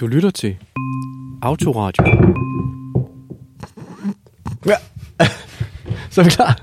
[0.00, 0.56] Du lytter til
[1.42, 2.04] Autoradio.
[4.66, 4.76] Ja.
[6.10, 6.62] Så er vi klar.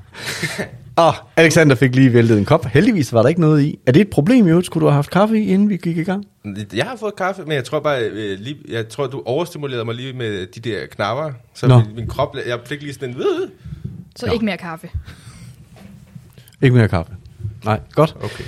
[0.95, 2.65] Og Alexander fik lige væltet en kop.
[2.65, 3.79] Heldigvis var der ikke noget i.
[3.87, 4.61] Er det et problem, jo?
[4.61, 6.25] Skulle du have haft kaffe i, inden vi gik i gang?
[6.73, 9.95] Jeg har fået kaffe, men jeg tror bare, øh, lige, jeg tror, du overstimulerede mig
[9.95, 11.31] lige med de der knapper.
[11.53, 11.77] Så Nå.
[11.79, 13.15] min, min krop, jeg fik lige sådan en...
[13.15, 13.49] Øh.
[14.15, 14.89] Så ikke mere kaffe.
[16.61, 17.11] Ikke mere kaffe.
[17.65, 18.15] Nej, godt.
[18.23, 18.43] Okay.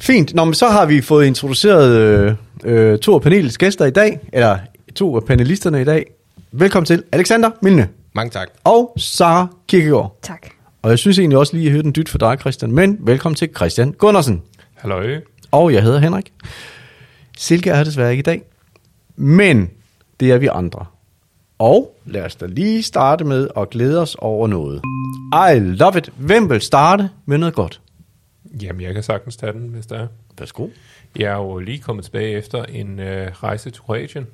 [0.00, 0.34] Fint.
[0.34, 4.20] Nå, men så har vi fået introduceret øh, øh, to af panelets gæster i dag,
[4.32, 4.58] eller
[4.94, 6.06] to af panelisterne i dag.
[6.52, 8.48] Velkommen til Alexander Milne Mange tak.
[8.64, 10.18] og Sara Kirkegaard.
[10.22, 10.46] Tak.
[10.82, 12.96] Og jeg synes egentlig også lige, at jeg hørte en dyt for dig, Christian, men
[13.00, 14.42] velkommen til Christian Gundersen.
[14.74, 15.20] Halløj.
[15.50, 16.32] Og jeg hedder Henrik.
[17.38, 18.42] Silke er desværre ikke i dag,
[19.16, 19.70] men
[20.20, 20.84] det er vi andre.
[21.58, 24.82] Og lad os da lige starte med at glæde os over noget.
[25.54, 26.12] I love it.
[26.16, 27.80] Hvem vil starte med noget godt?
[28.62, 30.06] Jamen, jeg kan sagtens tage den, hvis der er.
[30.38, 30.68] Værsgo.
[31.16, 34.26] Jeg er jo lige kommet tilbage efter en øh, rejse til Kroatien.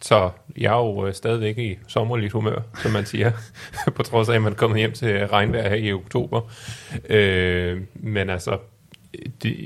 [0.00, 3.32] Så jeg er jo øh, stadigvæk i sommerligt humør, som man siger.
[3.96, 6.40] på trods af, at man er kommet hjem til øh, regnvejr her i oktober.
[7.08, 8.58] Øh, men altså,
[9.42, 9.56] det,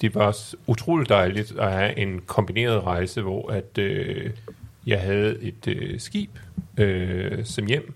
[0.00, 4.30] det var utroligt dejligt at have en kombineret rejse, hvor at, øh,
[4.86, 6.30] jeg havde et øh, skib
[6.78, 7.94] øh, som hjem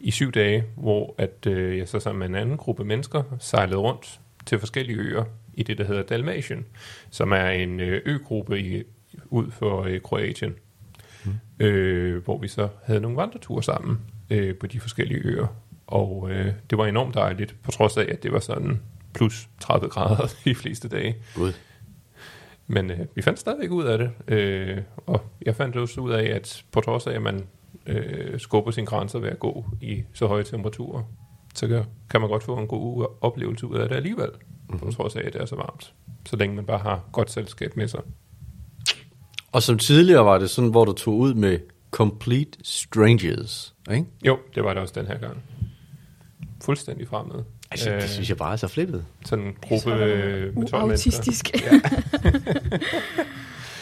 [0.00, 3.78] i syv dage, hvor at, øh, jeg så sammen med en anden gruppe mennesker sejlede
[3.78, 5.24] rundt til forskellige øer
[5.56, 6.66] i det, der hedder Dalmatien,
[7.10, 8.82] som er en øh, øgruppe i,
[9.26, 10.54] ud for øh, Kroatien,
[11.24, 11.64] mm.
[11.66, 13.98] øh, hvor vi så havde nogle vandreture sammen
[14.30, 15.46] øh, på de forskellige øer.
[15.86, 18.80] Og øh, det var enormt dejligt, på trods af, at det var sådan
[19.14, 21.16] plus 30 grader de fleste dage.
[21.34, 21.52] Gud.
[22.66, 26.24] Men øh, vi fandt stadigvæk ud af det, øh, og jeg fandt også ud af,
[26.24, 27.46] at på trods af, at man
[27.86, 31.02] øh, skubber sine grænser ved at gå i så høje temperaturer,
[31.58, 34.78] så kan, man godt få en god oplevelse ud af det alligevel, mm-hmm.
[34.78, 35.92] på trods af, at det er så varmt.
[36.26, 38.00] Så længe man bare har godt selskab med sig.
[39.52, 41.58] Og som tidligere var det sådan, hvor du tog ud med
[41.90, 44.06] complete strangers, ikke?
[44.26, 45.42] Jo, det var det også den her gang.
[46.62, 47.44] Fuldstændig fremmed.
[47.70, 49.04] Altså, det synes jeg bare er så flippet.
[49.24, 51.10] Sådan en gruppe øh, med 12 mennesker.
[51.10, 51.50] Uautistisk.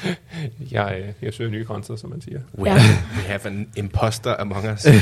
[0.72, 2.40] Jeg, øh, jeg søger nye grænser, som man siger.
[2.58, 2.76] We, Ja.
[2.76, 4.84] have, we have an imposter among us.
[4.86, 4.94] Jeg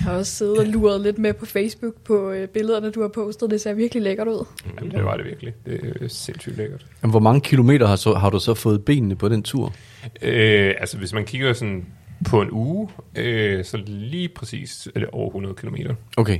[0.00, 3.50] har også siddet og luret lidt med på Facebook på øh, billederne, du har postet.
[3.50, 4.44] Det ser virkelig lækkert ud.
[4.76, 5.54] Jamen, det var det virkelig.
[5.66, 6.86] Det er sindssygt lækkert.
[7.02, 9.74] Men Hvor mange kilometer har, så, har du så fået benene på den tur?
[10.22, 11.86] Øh, altså hvis man kigger sådan
[12.28, 15.74] på en uge, øh, så lige præcis er det over 100 km.
[16.16, 16.38] Okay,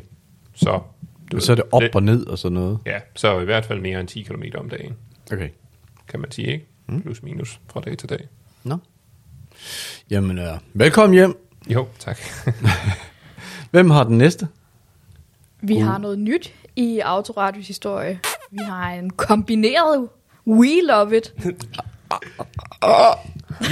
[0.55, 0.81] Så,
[1.33, 2.79] du så er det op lidt- og ned og sådan noget.
[2.87, 4.93] Ja, så i hvert fald mere end 10 km om dagen,
[5.33, 5.49] Okay.
[6.09, 6.67] kan man sige, ikke?
[6.89, 8.29] Plus minus fra dag til dag.
[8.65, 8.77] Nå.
[10.11, 11.49] Jamen, øh, velkommen hjem.
[11.69, 12.19] Jo, tak.
[13.71, 14.49] Hvem har den næste?
[15.61, 18.21] Vi har noget nyt i Autoradios historie.
[18.51, 20.09] Vi har en kombineret
[20.47, 21.35] We Love It.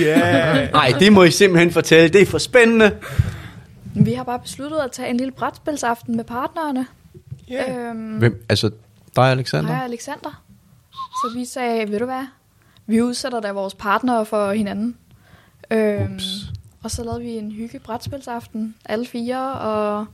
[0.00, 0.72] Yeah.
[0.72, 2.08] Nej, det må I simpelthen fortælle.
[2.08, 2.98] Det er for spændende.
[3.94, 6.86] Vi har bare besluttet at tage en lille brætspilsaften med partnerne.
[7.52, 7.88] Yeah.
[7.90, 8.44] Øhm, Hvem?
[8.48, 8.70] Altså,
[9.16, 9.74] dig, Alexander?
[9.74, 10.42] Hej Alexander.
[10.92, 12.24] Så vi sagde, ved du hvad,
[12.86, 14.96] vi udsætter da vores partnere for hinanden.
[15.70, 16.24] Øhm, Ups.
[16.82, 20.06] og så lavede vi en hygge brætspilsaften, alle fire, og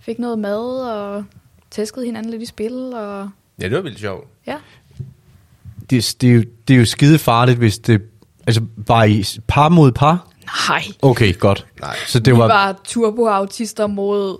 [0.00, 1.24] fik noget mad, og
[1.70, 3.30] tæskede hinanden lidt i spil, og
[3.60, 4.28] Ja, det var vildt sjovt.
[4.46, 4.56] ja.
[5.90, 8.02] Det, det, er jo, det er jo skide farligt, hvis det...
[8.46, 10.26] Altså, var I par mod par?
[10.68, 11.66] Nej, Okay, godt.
[11.80, 11.96] Nej.
[12.06, 12.46] Så det det vi var...
[12.46, 14.38] var, turboautister mod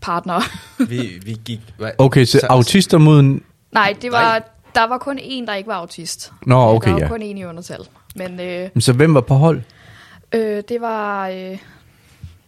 [0.00, 0.42] partnere.
[0.88, 1.60] Vi, vi gik...
[1.78, 1.90] Hvad?
[1.98, 3.20] Okay, så autister mod...
[3.20, 3.42] en-
[3.72, 4.42] Nej, det var, Nej.
[4.74, 6.32] Der var kun en, der ikke var autist.
[6.46, 7.08] Nå, okay, der var ja.
[7.08, 7.80] kun en i undertal.
[8.16, 9.62] Men øh, Men Så hvem var på hold?
[10.32, 11.28] øh, det var...
[11.28, 11.58] Øh,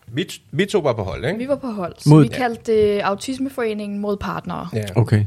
[0.07, 1.39] Vi, vi to var på hold, ikke?
[1.39, 4.69] vi var på hold, så Mod- vi kaldte det Autismeforeningen mod partnere.
[4.73, 4.85] Ja.
[4.97, 5.25] Okay.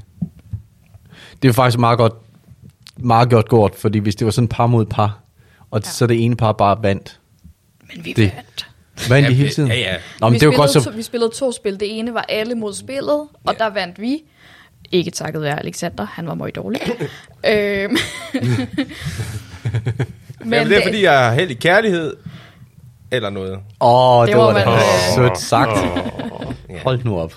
[1.41, 2.13] Det er faktisk meget godt,
[2.97, 5.19] meget godt gjort, fordi hvis det var sådan par mod par,
[5.71, 5.89] og Ja.
[5.89, 7.19] så det ene par bare vandt,
[7.95, 8.67] Men vi Det- vandt.
[9.09, 9.69] vandt Ja, I hele tiden?
[9.69, 9.95] ja, ja.
[10.19, 10.83] Nå, men vi, det var spillede godt så...
[10.83, 11.79] to, vi spillede to spil.
[11.79, 14.21] Det ene var alle mod spillet, og der vandt vi.
[14.91, 16.81] Ikke takket være Alexander, han var meget dårlig.
[17.51, 17.97] øhm.
[20.39, 22.15] Men Jamen, det er, fordi jeg har held i kærlighed,
[23.11, 23.51] eller noget.
[23.53, 23.59] Åh,
[24.19, 24.81] oh, det, Det var da man, øh,
[25.15, 25.71] sødt sagt.
[26.69, 26.79] Ja.
[26.85, 27.33] Hold nu op.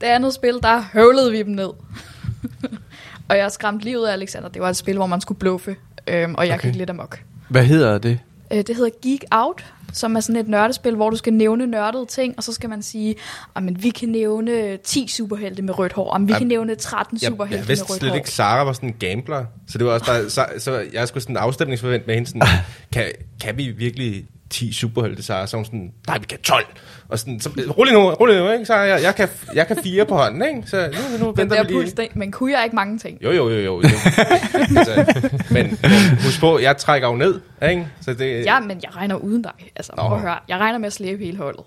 [0.00, 1.68] det andet spil, der høvlede vi dem ned.
[3.28, 4.48] og jeg skræmte livet af Alexander.
[4.48, 5.76] Det var et spil, hvor man skulle bluffe,
[6.06, 6.68] øhm, og jeg Okay.
[6.68, 7.20] gik lidt amok.
[7.48, 8.18] Hvad hedder det?
[8.52, 12.06] Øh, det hedder Geek Out, som er sådan et nørdespil, hvor du skal nævne nørdede
[12.06, 13.14] ting, og så skal man sige,
[13.56, 17.18] at vi kan nævne 10 superhelte med rødt hår, om vi Ej, kan nævne 13
[17.22, 18.16] Jeg, superhelte jeg med vidste rødt slet hår.
[18.16, 19.44] ikke, Sara var sådan en gambler.
[19.68, 22.42] Så det var også bare, så, så jeg skulle sådan en afstemningsforvent med hende sådan,
[22.92, 23.04] kan,
[23.42, 26.66] kan vi virkelig 10 superhelte, så er hun sådan, nej, vi kan 12.
[27.08, 28.64] Og sådan, så, rolig nu, rolig nu, ikke?
[28.66, 30.70] Så jeg, jeg, kan, jeg kan fire på hånden, ikke?
[30.70, 32.08] Så nu, nu venter vi lige.
[32.14, 33.18] men kunne jeg ikke mange ting?
[33.24, 33.80] Jo, jo, jo, jo.
[33.82, 33.92] Det,
[34.78, 37.88] altså, men, men husk på, jeg trækker jo ned, ikke?
[38.00, 39.52] Så det, Ja, men jeg regner uden dig.
[39.76, 40.38] Altså, prøv at høre.
[40.48, 41.64] Jeg regner med at slæbe hele holdet.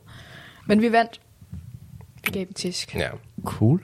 [0.66, 1.20] Men vi vandt.
[2.26, 2.96] Vi gav dem tisk.
[2.96, 3.08] Ja.
[3.44, 3.84] Cool.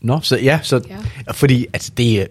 [0.00, 0.80] Nå, så ja, så,
[1.26, 1.32] Ja.
[1.32, 2.26] fordi altså det, er-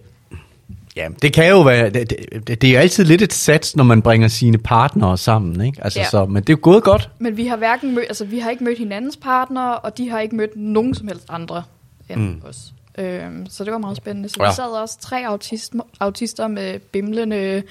[0.96, 2.10] ja, det kan jo være, det,
[2.48, 5.84] det, det er jo altid lidt et sats, når man bringer sine partnere sammen, ikke?
[5.84, 6.06] Altså, Ja.
[6.10, 7.10] så, men det er jo gået godt.
[7.20, 10.20] Men vi har hverken mødt, altså vi har ikke mødt hinandens partnere, og de har
[10.20, 11.64] ikke mødt nogen som helst andre
[12.10, 12.42] end mm.
[12.50, 12.58] os.
[12.98, 14.30] Øhm, så det var meget spændende.
[14.30, 14.48] Så ja.
[14.50, 17.64] Vi sad også tre autism- autister med bimlende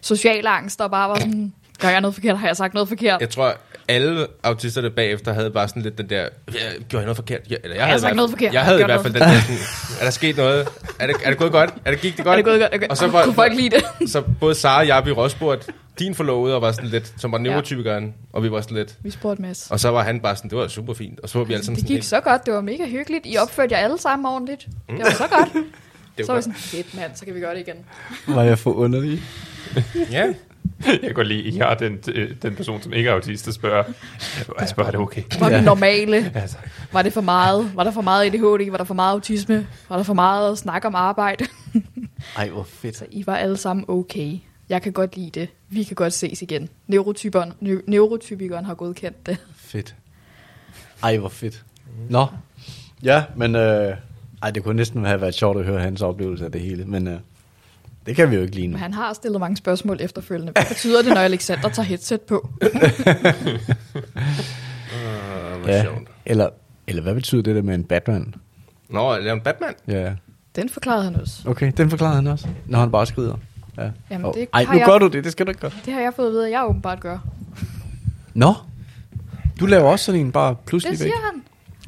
[0.00, 2.38] social angst, og bare var sådan, gør jeg noget forkert?
[2.38, 3.20] Har jeg sagt noget forkert?
[3.20, 3.54] Jeg tror,
[3.88, 7.40] alle autisterne bagefter havde bare sådan lidt den der, gjorde jeg noget forkert?
[7.50, 8.52] Ja, eller jeg, havde sagt noget forkert?
[8.52, 9.56] Jeg Har havde i jeg hvert fald den der sådan,
[10.00, 10.68] er der sket noget?
[11.02, 11.74] Er det, er det gået godt?
[11.84, 12.32] Er det gik det godt?
[12.32, 12.74] Er det gået godt?
[12.74, 12.88] Okay.
[12.88, 13.84] Og så var, Kunne folk lide det?
[14.12, 17.14] så både Sara og jeg, vi var også spurgt, din forlovede, og var sådan lidt,
[17.18, 19.70] som var neurotypikeren, og vi var sådan lidt, Vi spurgte Mads.
[19.70, 21.64] og så var han bare sådan, det var super fint, og så var vi alle
[21.64, 23.26] sammen Det gik så godt, det var mega hyggeligt.
[23.26, 24.66] I opførte jer alle sammen ordentligt.
[24.90, 25.48] Det var så godt.
[26.18, 26.44] det Så var var vi godt.
[26.44, 27.76] sådan, fedt mand, så kan vi gøre det igen.
[28.26, 29.22] Var jeg for underlig?
[30.10, 30.32] Ja,
[30.86, 33.46] Jeg kan godt lide, at jeg er den, øh, den person, som ikke er autist,
[33.46, 33.84] der spørger,
[34.60, 35.22] jeg spørger, er det okay?
[35.40, 35.60] Var Ja.
[35.60, 36.32] normale?
[36.34, 36.56] Altså,
[36.92, 37.70] Var det for meget?
[37.74, 38.70] Var der for meget ADHD?
[38.70, 39.66] Var der for meget autisme?
[39.88, 41.44] Var der for meget snak om arbejde?
[42.38, 42.96] Ej, hvor fedt.
[42.96, 44.38] Så I var alle sammen okay.
[44.68, 45.48] Jeg kan godt lide det.
[45.68, 46.68] Vi kan godt ses igen.
[46.86, 49.36] Neurotyperen, neu- neurotypikeren har godkendt det.
[49.56, 49.94] Fedt.
[51.02, 51.64] Ej, hvor fedt.
[52.10, 52.26] Nå.
[53.02, 53.56] Ja, men...
[53.56, 53.96] Øh,
[54.42, 57.08] ej, det kunne næsten have været sjovt at høre hans oplevelse af det hele, men
[57.08, 57.18] øh,
[58.06, 58.72] det kan vi jo ikke lige nu.
[58.72, 60.52] Men han har stillet mange spørgsmål efterfølgende.
[60.52, 62.48] Hvad betyder det, når Alexander tager headset på?
[62.62, 62.68] uh,
[65.68, 66.08] Ja, sjovt.
[66.26, 66.48] eller,
[66.86, 68.34] eller hvad betyder det der med en Batman?
[68.88, 69.74] Nå, er en Batman?
[69.88, 70.12] Ja,
[70.56, 71.48] Den forklarede han også.
[71.48, 73.36] okay, den forklarede han også, når han bare skrider.
[73.78, 73.90] Ja.
[74.10, 75.70] Jamen, det Ej, har nu jeg- gør du det, det skal du ikke gøre.
[75.84, 77.18] Det har jeg fået at vide, at jeg åbenbart gør.
[78.34, 78.54] Nå,
[79.60, 81.12] du laver også sådan en bare pludselig Det væk.
[81.12, 81.42] siger han.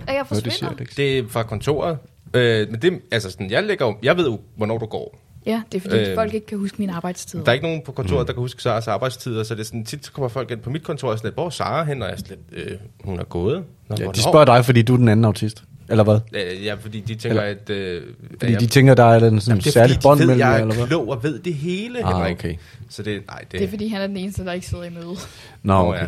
[0.06, 0.92] At jeg Nå, det siger forsvinder.
[0.96, 1.98] Det er fra kontoret.
[2.34, 5.20] Øh, men det, altså sådan, jeg, lægger, jeg ved jo, hvornår du går.
[5.46, 7.44] Ja, det er fordi, Øh, folk ikke kan huske mine arbejdstider.
[7.44, 9.84] Der er ikke nogen på kontoret, der kan huske Saras arbejdstider, så det er sådan,
[9.84, 12.02] tit så kommer folk ind på mit kontor og sådan lidt, hvor er Sara hen,
[12.02, 13.64] og jeg er sådan lidt, øh, hun er gået.
[13.88, 15.64] Nå, Ja, de spørger dig, fordi du er den anden autist.
[15.88, 16.18] Eller hvad?
[16.34, 17.70] Øh, Ja, fordi de tænker, Eller- at...
[17.70, 18.02] Øh,
[18.40, 20.50] Fordi at de tænker, der er den sådan Jamen, det er særlig bånd mellem jer,
[20.50, 20.86] jeg eller er hvad?
[20.86, 22.36] klog og ved det hele, Ah, Henrik.
[22.36, 22.54] okay.
[22.88, 24.90] Så det, nej, det, Det er fordi, han er den eneste, der ikke sidder i
[24.90, 25.04] møde.
[25.06, 25.16] Nå,
[25.62, 26.00] Nå, okay.
[26.00, 26.06] ja.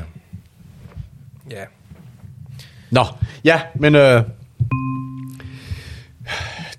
[1.59, 1.65] Ja.
[2.91, 3.05] Nå,
[3.45, 4.23] ja, men øh,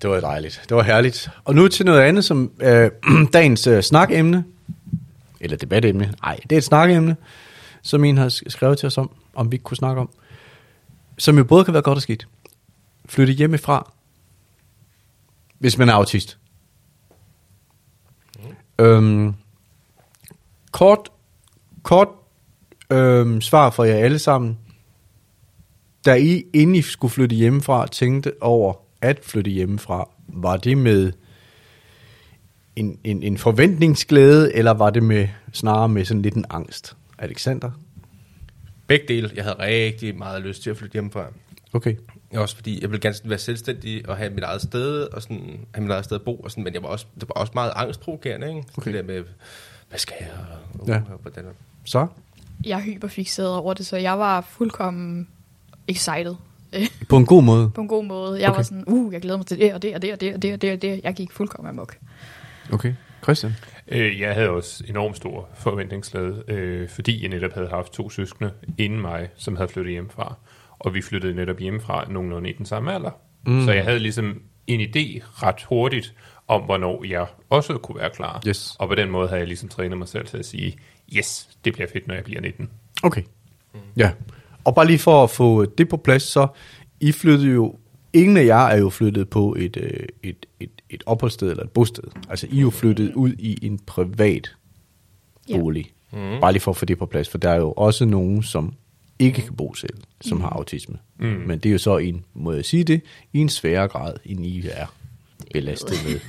[0.02, 0.62] det var dejligt.
[0.68, 1.30] Det var herligt.
[1.44, 2.90] Og nu til noget andet, som øh,
[3.32, 4.44] dagens øh, snakemne,
[5.40, 7.16] eller debatemne, nej, det er et snakemne,
[7.82, 10.10] som en har sk- skrevet til os om, om vi kunne snakke om,
[11.18, 12.28] som jo både kan være godt og skidt.
[13.06, 13.92] Flytte hjemmefra,
[15.58, 16.38] hvis man er autist.
[18.78, 19.34] Øhm,
[20.72, 21.10] kort,
[21.82, 22.08] kort
[22.90, 24.58] øhm, svar for jer alle sammen
[26.08, 31.12] da I, inden I skulle flytte hjemmefra, tænkte over at flytte hjemmefra, var det med
[32.76, 36.96] en, en, en forventningsglæde, eller var det med snarere med sådan lidt en angst?
[37.18, 37.70] Alexander?
[38.86, 39.30] Begge dele.
[39.34, 41.26] Jeg havde rigtig meget lyst til at flytte hjemmefra.
[41.72, 41.96] Okay.
[42.34, 45.82] Også fordi jeg ville gerne være selvstændig og have mit eget sted, og sådan, have
[45.82, 47.72] mit eget sted at bo, og sådan, men jeg var også, det var også meget
[47.76, 48.62] angstprovokerende, ikke?
[48.76, 48.92] Okay.
[48.92, 49.24] Det der med,
[49.88, 50.28] hvad skal jeg?
[50.78, 50.94] Og, Ja.
[51.12, 51.44] og, hvordan,
[51.84, 52.06] Så?
[52.64, 55.28] Jeg er hyperfixeret over det, så jeg var fuldkommen
[55.88, 56.34] excited.
[57.08, 57.70] På en god måde.
[57.70, 58.40] på en god måde.
[58.40, 58.56] Jeg Okay.
[58.56, 60.42] var sådan, uh, jeg glæder mig til det, og det, og det, og det, og
[60.42, 61.00] det, og det, og det.
[61.04, 61.96] Jeg gik fuldkommen amok.
[62.72, 62.94] Okay.
[63.22, 63.52] Christian?
[63.88, 68.50] Øh, jeg havde også enormt stor forventningsglæde, øh, fordi jeg netop havde haft to søskende
[68.78, 70.34] inden mig, som havde flyttet hjemmefra.
[70.78, 73.10] Og vi flyttede netop hjemmefra nogenlunde i den samme alder.
[73.46, 73.64] Mm.
[73.64, 76.14] Så jeg havde ligesom en idé ret hurtigt
[76.48, 78.42] om, hvornår jeg også kunne være klar.
[78.48, 78.76] Yes.
[78.78, 80.76] Og på den måde havde jeg ligesom trænet mig selv til at sige,
[81.16, 82.70] yes, det bliver fedt, når jeg bliver 19.
[83.02, 83.22] Okay.
[83.96, 84.10] Ja.
[84.68, 86.46] Og bare lige for at få det på plads, så
[87.00, 87.74] I flyttede jo,
[88.12, 91.70] ingen af jer er jo flyttet på et, øh, et, et, et opholdssted eller et
[91.70, 92.04] bosted.
[92.30, 94.54] Altså I er jo flyttet ud i en privat
[95.48, 95.58] Ja.
[95.58, 95.92] bolig.
[96.12, 96.40] Mm.
[96.40, 98.74] Bare lige for at få det på plads, for der er jo også nogen, som
[99.18, 100.42] ikke kan bo selv, som mm.
[100.42, 100.98] har autisme.
[101.18, 101.26] Mm.
[101.26, 104.46] Men det er jo så en, må jeg sige det, i en sværere grad, end
[104.46, 104.86] I er
[105.52, 106.10] belastet med.
[106.12, 106.20] Jeg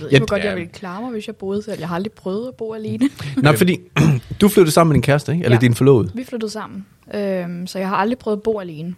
[0.00, 1.78] ved ikke, hvor godt jeg ville klare mig, hvis jeg boede selv.
[1.78, 3.08] Jeg har aldrig prøvet at bo alene.
[3.42, 3.78] Nej, fordi
[4.40, 5.44] du flyttede sammen med din kæreste, ikke?
[5.44, 5.60] Eller Ja.
[5.60, 6.10] din forlovede.
[6.14, 8.94] Vi flyttede sammen, øhm, så jeg har aldrig prøvet at bo alene.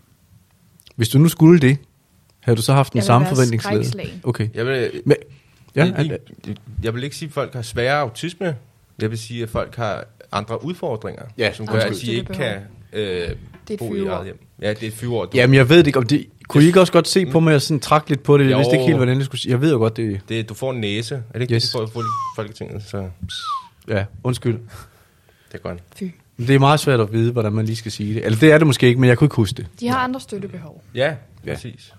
[0.97, 1.78] Hvis du nu skulle det,
[2.40, 3.26] havde du så haft den Jeg samme
[3.59, 4.20] skrækslagen.
[4.25, 4.49] Okay.
[4.54, 5.16] Jeg vil, Men,
[5.76, 8.56] ja, jeg, jeg, jeg vil ikke sige, at folk har sværere autisme.
[9.02, 12.56] Jeg vil sige, at folk har andre udfordringer, Ja, som gør, at de ikke kan
[12.92, 13.35] øh, Det er
[13.70, 14.38] et bo i eget hjem.
[14.62, 15.35] Ja, det er et fyreord.
[15.35, 16.26] Jamen, jeg ved det ikke, om det...
[16.50, 18.45] Kunne I ikke også godt se på mig og sådan trække lidt på det?
[18.45, 18.57] Jeg Jo.
[18.59, 19.52] vidste ikke helt, hvordan jeg skulle sige.
[19.52, 20.21] Jeg ved jo godt, det...
[20.28, 21.14] Det, du får en næse.
[21.14, 21.62] Er det ikke Yes.
[21.62, 22.04] det, du får i
[22.37, 22.83] Folketinget?
[22.87, 23.09] Så
[23.88, 24.54] Ja, undskyld.
[24.54, 25.78] det er godt.
[25.97, 26.04] Fy.
[26.37, 28.25] Men det er meget svært at vide, hvordan man lige skal sige det.
[28.25, 29.66] Eller det er det måske ikke, men jeg kunne ikke huske det.
[29.80, 30.83] De har andre støttebehov.
[30.95, 31.14] Ja,
[31.47, 31.54] Ja.
[31.54, 31.92] præcis.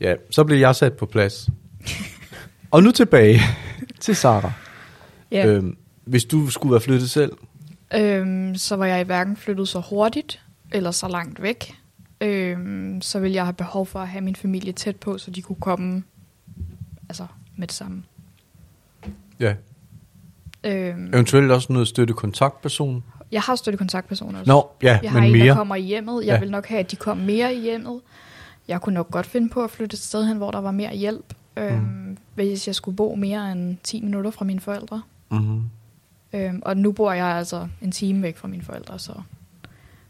[0.00, 1.48] Ja, så blev jeg sat på plads.
[2.70, 3.40] Og nu tilbage
[4.00, 4.52] til Sara.
[5.30, 5.46] Ja.
[5.46, 7.32] Øhm, hvis du skulle være flyttet selv,
[7.94, 10.40] Øhm, så var jeg i hverken flyttet så hurtigt,
[10.72, 11.74] eller så langt væk.
[12.20, 15.42] Øhm, så ville jeg have behov for at have min familie tæt på, så de
[15.42, 16.02] kunne komme
[17.08, 18.02] altså, med det samme.
[19.40, 19.54] ja.
[20.64, 23.04] Øhm, eventuelt også noget støtte kontaktperson.
[23.32, 24.52] jeg har støttekontaktpersoner også.
[24.52, 25.54] Nå, ja, jeg har men en, der mere.
[25.54, 26.26] kommer i hjemmet.
[26.26, 26.38] Jeg Ja.
[26.38, 28.00] vil nok have, at de kom mere i hjemmet.
[28.68, 30.96] Jeg kunne nok godt finde på at flytte et sted hen, hvor der var mere
[30.96, 31.34] hjælp.
[31.56, 32.16] Øhm, Mm.
[32.34, 35.02] Hvis jeg skulle bo mere end 10 minutter fra mine forældre.
[35.30, 35.62] Mm-hmm.
[36.32, 39.12] Øhm, og nu bor jeg altså en time væk fra mine forældre, så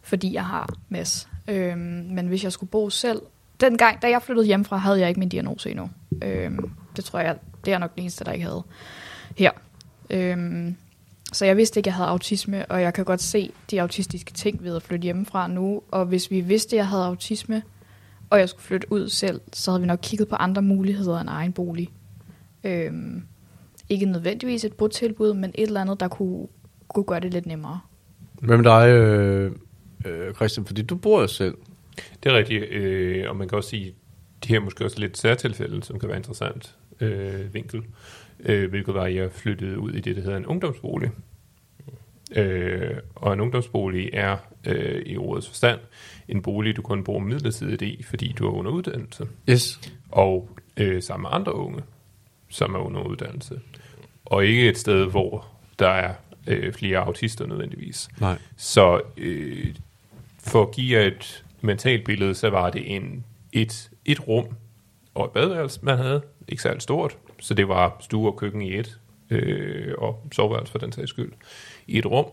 [0.02, 1.28] fordi jeg har MES.
[1.48, 1.78] Øhm,
[2.10, 3.22] men hvis jeg skulle bo selv...
[3.60, 5.90] Dengang, da jeg flyttede hjemmefra, havde jeg ikke min diagnose endnu.
[6.22, 8.62] Øhm, det tror jeg, det er nok den eneste, der ikke havde
[9.38, 9.50] her.
[10.10, 10.76] Øhm,
[11.32, 14.64] så jeg vidste ikke, jeg havde autisme, og jeg kan godt se de autistiske ting
[14.64, 15.82] ved at flytte hjemmefra nu.
[15.90, 17.62] Og hvis vi vidste, jeg havde autisme,
[18.30, 21.28] og jeg skulle flytte ud selv, så havde vi nok kigget på andre muligheder end
[21.28, 21.90] egen bolig.
[22.64, 23.22] Øhm,
[23.88, 26.46] ikke nødvendigvis et botilbud, men et eller andet, der kunne,
[26.88, 27.80] kunne gøre det lidt nemmere.
[28.40, 29.52] Hvad med dig, øh,
[30.04, 30.66] øh, Christian?
[30.66, 31.54] Fordi du bor jo selv.
[32.22, 33.94] Det er rigtigt, øh, og man kan også sige,
[34.44, 37.82] de her måske også lidt særtilfælde, som kan være interessant øh, vinkel,
[38.40, 41.10] øh, hvilket var, at jeg flyttede ud i det, der hedder en ungdomsbolig.
[42.36, 45.80] Øh, og en ungdomsbolig er øh, i ordets forstand
[46.28, 49.80] en bolig, du kun bor midlertidigt i, fordi du er under uddannelse, Yes.
[50.10, 51.82] og øh, sammen med andre unge,
[52.48, 53.60] som er under uddannelse.
[54.24, 55.46] Og ikke et sted, hvor
[55.78, 56.14] der er
[56.46, 58.08] øh, flere autister nødvendigvis.
[58.20, 58.38] Nej.
[58.56, 59.74] Så øh,
[60.46, 64.46] for at give jer et mentalt billede, så var det en, et, et rum
[65.14, 66.22] og et badeværelse, man havde.
[66.48, 68.98] Ikke særlig stort, så det var stue og køkken i et,
[69.30, 71.32] øh, og soveværelse for den sags skyld,
[71.86, 72.26] i et rum,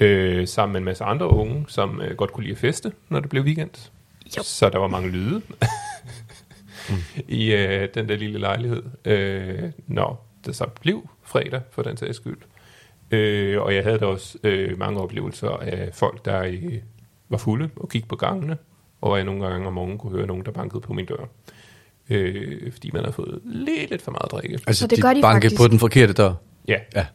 [0.00, 3.20] øh, sammen med en masse andre unge, som øh, godt kunne lide at feste, når
[3.20, 3.90] det blev weekend.
[4.36, 4.42] Jo.
[4.42, 5.42] Så der var mange lyde
[7.28, 12.16] i øh, den der lille lejlighed, øh, når det så blev fredag for den sags
[12.16, 12.38] skyld.
[13.10, 16.78] Øh, og jeg havde da også øh, mange oplevelser af folk, der øh,
[17.28, 18.56] var fulde og kiggede på gangene,
[19.00, 21.28] og jeg nogle gange om morgenen kunne høre nogen, der bankede på min dør.
[22.10, 24.58] Øh, fordi man havde fået lidt, lidt for meget drikke.
[24.66, 25.60] Altså, Så det gør de bankede faktisk.
[25.60, 26.32] på den forkerte dør.
[26.68, 27.06] Ja, Ja.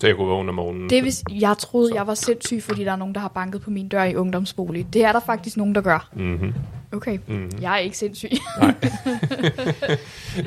[0.00, 0.90] så jeg kunne vågne om morgenen.
[0.90, 3.70] Det hvis jeg troede, jeg var sindssyg, fordi der er nogen, der har banket på
[3.70, 4.86] min dør i ungdomsbolig.
[4.92, 6.08] Det er der faktisk nogen, der gør.
[6.16, 6.54] Mm-hmm.
[6.92, 7.50] Okay, Mhm.
[7.60, 8.28] jeg er ikke sindssyg.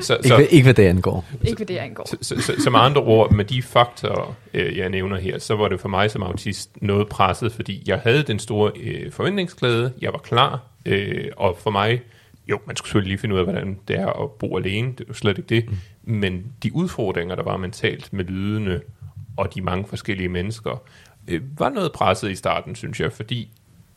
[0.00, 1.24] Så, Ikke, så, hvad, ikke hvad det angår.
[1.42, 2.06] ikke hvad det angår.
[2.08, 5.56] Så, så, så, så med andre ord, med de faktorer, øh, jeg nævner her, så
[5.56, 9.92] var det for mig som autist noget presset, fordi jeg havde den store øh, forventningsglæde,
[10.00, 12.00] jeg var klar, øh, og for mig,
[12.48, 15.00] jo, man skulle selvfølgelig lige finde ud af, hvordan det er at bo alene, det
[15.00, 15.76] er jo slet ikke det, mm.
[16.14, 18.80] men de udfordringer, der var mentalt med lydene,
[19.36, 20.82] og de mange forskellige mennesker,
[21.28, 23.48] øh, var noget presset i starten, synes jeg, fordi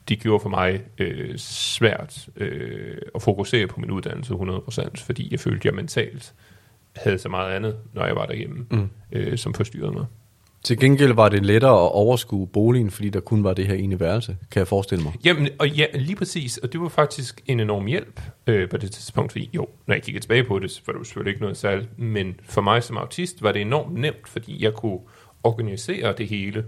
[0.09, 5.39] det gjorde for mig øh, svært øh, at fokusere på min uddannelse 100%, fordi jeg
[5.39, 6.33] følte, jeg mentalt
[6.95, 8.89] havde så meget andet, når jeg var derhjemme, mm.
[9.11, 10.05] øh, som forstyrrede mig.
[10.63, 13.99] Til gengæld var det lettere at overskue boligen, fordi der kun var det her ene
[13.99, 15.13] værelse, kan jeg forestille mig.
[15.25, 18.91] Jamen, og ja, lige præcis, og det var faktisk en enorm hjælp øh, på det
[18.91, 21.41] tidspunkt, fordi jo, når jeg kigger tilbage på det, så var det jo selvfølgelig ikke
[21.41, 24.99] noget særligt, men for mig som autist var det enormt nemt, fordi jeg kunne
[25.43, 26.65] organisere det hele,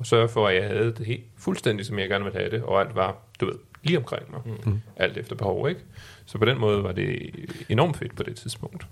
[0.00, 2.62] og sørge for, at jeg havde det helt fuldstændig, som jeg gerne ville have det,
[2.62, 4.80] og alt var, du ved, lige omkring mig, mm.
[4.96, 5.80] alt efter behov, ikke?
[6.26, 7.30] Så på den måde var det
[7.68, 8.86] enormt fedt på det tidspunkt.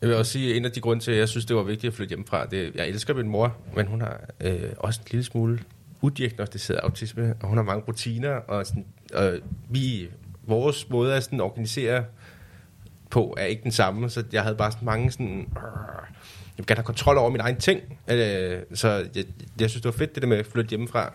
[0.00, 1.62] Jeg vil også sige, at en af de grunde til, at jeg synes, det var
[1.62, 5.08] vigtigt at flytte hjemmefra, det jeg elsker min mor, men hun har øh, også en
[5.10, 5.60] lille smule
[6.00, 9.38] udiagnostiseret autisme, og hun har mange rutiner, og, sådan, og
[9.70, 10.08] vi,
[10.46, 12.04] vores måde at sådan organisere
[13.10, 16.06] på er ikke den samme, så jeg havde bare sådan mange sådan, øh,
[16.58, 19.24] jeg vil gerne have kontrol over mine egne ting, øh, så jeg,
[19.60, 21.12] jeg synes, det var fedt det der med at flytte hjemmefra.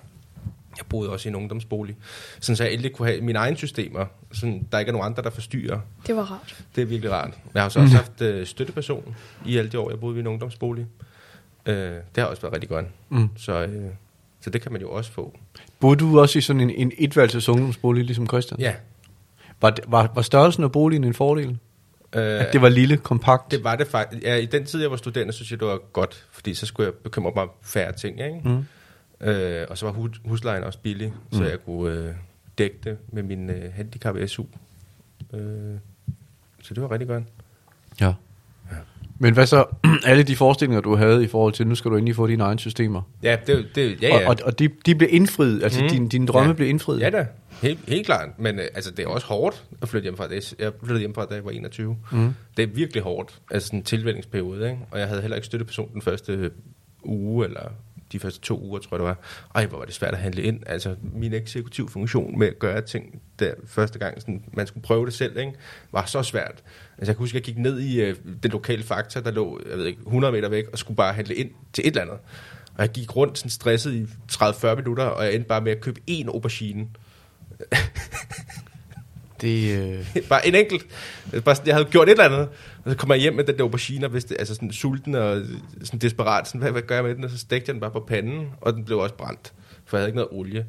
[0.78, 1.96] Jeg boede også i en ungdomsbolig,
[2.40, 5.24] sådan så jeg endelig kunne have mine egne systemer, sådan der ikke er nogen andre,
[5.24, 5.80] der forstyrrer.
[6.08, 6.64] Det var rart.
[6.76, 7.34] Det er virkelig rart.
[7.54, 10.28] Jeg har så også haft øh, støtteperson i alle de år, jeg boede i en
[10.28, 10.86] ungdomsbolig.
[11.66, 12.86] Øh, det har også været rigtig godt.
[13.10, 13.30] Mm.
[13.38, 13.90] Så, øh,
[14.42, 15.38] så det kan man jo også få.
[15.80, 18.60] Boede du også i sådan en, en etværelses ungdomsbolig, ligesom Christian?
[18.60, 18.74] Ja.
[19.62, 21.58] Var, det- var, var størrelsen af boligen en fordel?
[22.16, 23.52] Øh, At det var lille, kompakt?
[23.52, 24.24] det var det faktisk.
[24.24, 26.86] Ja, I den tid, jeg var studerende, synes jeg, det var godt, fordi så skulle
[26.88, 28.20] jeg bekymre mig om færre ting.
[28.20, 28.42] Ikke?
[28.46, 29.28] Mm.
[29.28, 31.46] Øh, og så var hus, huslejen også billig, så Mm.
[31.46, 32.16] jeg kunne øh,
[32.58, 34.44] dække det med min øh, handicap SU.
[35.34, 35.40] Øh,
[36.62, 37.24] så det var rigtig godt.
[38.02, 38.14] Ja.
[39.22, 39.66] Men hvad så,
[40.06, 42.60] alle de forestillinger, du havde i forhold til, nu skal du endelig få dine egne
[42.60, 44.26] systemer, Ja, det, det, ja, ja.
[44.28, 45.90] og, og, og de, de blev indfriet, altså Mm.
[45.90, 46.54] dine, dine drømme Ja.
[46.56, 47.00] blev indfriet?
[47.00, 47.28] Ja da,
[47.62, 48.30] helt, helt klart.
[48.40, 50.28] Men øh, altså, det er også hårdt at flytte hjemmefra.
[50.28, 51.98] Det er, jeg flyttede hjemmefra, da jeg var 21.
[52.12, 52.34] Mm.
[52.58, 54.70] Det er virkelig hårdt, altså en tilvændingsperiode.
[54.70, 54.80] Ikke?
[54.92, 56.52] Og jeg havde heller ikke støtteperson den første
[57.04, 57.62] uge eller
[58.12, 59.18] de første to uger, tror jeg det var.
[59.56, 60.60] Ej, hvor var det svært at handle ind.
[60.66, 65.06] Altså, min eksekutiv funktion med at gøre ting der første gang, sådan, man skulle prøve
[65.06, 65.54] det selv, ikke,
[65.92, 66.64] var så svært.
[66.98, 69.62] Altså, jeg kan huske, at jeg gik ned i øh, den lokale faktor, der lå,
[69.70, 72.18] jeg ved ikke, 100 meter væk, og skulle bare handle ind til et eller andet.
[72.76, 75.82] Og jeg gik rundt sådan stresset i 30-40 minutter, og jeg endte bare med at
[75.82, 76.88] købe én aubergine.
[79.42, 80.86] Det, øh, bare en enkelt.
[81.46, 82.50] Bare sådan, jeg havde gjort et eller andet.
[82.86, 85.42] Og så kom jeg hjem med den der aubergine, og vidste, altså sådan sulten og
[85.84, 86.48] sådan desperat.
[86.48, 87.24] Sådan, hvad, hvad gør jeg med den?
[87.24, 89.54] Og så stegte jeg den bare på panden, og den blev også brændt.
[89.86, 90.66] For jeg havde ikke noget olie.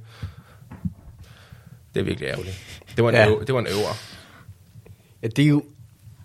[1.94, 2.60] Det er virkelig ærgerligt.
[2.96, 3.28] Det var en, Ja.
[3.28, 3.96] øver, det var en øver.
[5.22, 5.62] ja, det er jo...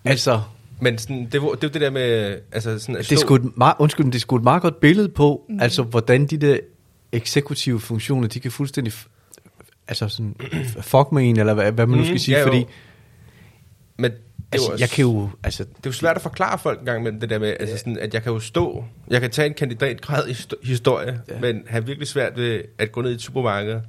[0.04, 0.40] Altså,
[0.80, 2.38] Men sådan, det, var, det var det der med...
[2.52, 5.08] Altså sådan at det er sgu et meget, undskyld, det sgu et meget godt billede
[5.08, 5.60] på, mm.
[5.60, 6.58] altså hvordan de der
[7.12, 8.92] eksekutive funktioner, de kan fuldstændig
[9.88, 10.34] altså sådan,
[10.80, 12.46] fuck med en, eller hvad, hvad man nu Mhm, skal sige, ja, jo.
[12.46, 12.64] fordi
[13.96, 14.18] Men det
[14.52, 17.02] altså, også, jeg kan jo, altså, det er jo svært at forklare folk en gang
[17.02, 19.54] med det der med, altså sådan, at jeg kan jo stå, jeg kan tage en
[19.54, 21.40] kandidatgrad i histo- historie, ja.
[21.40, 23.80] men have virkelig svært ved at gå ned i et supermarked,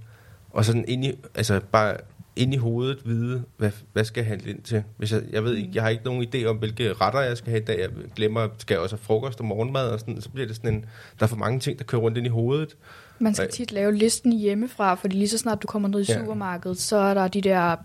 [0.50, 1.98] og sådan ind i, altså bare
[2.36, 4.84] ind i hovedet vide, hvad, hvad skal jeg handle ind til.
[4.98, 7.50] Hvis jeg, jeg ved ikke, jeg har ikke nogen idé om, hvilke retter jeg skal
[7.50, 7.80] have i dag.
[7.80, 10.74] Jeg glemmer, skal jeg også have frokost og morgenmad, og sådan, så bliver det sådan
[10.74, 10.86] en,
[11.20, 12.76] der er for mange ting, der kører rundt ind i hovedet.
[13.20, 16.20] Man skal tit lave listen hjemmefra, fordi lige så snart du kommer ned i Ja.
[16.20, 17.76] supermarkedet, så er der de der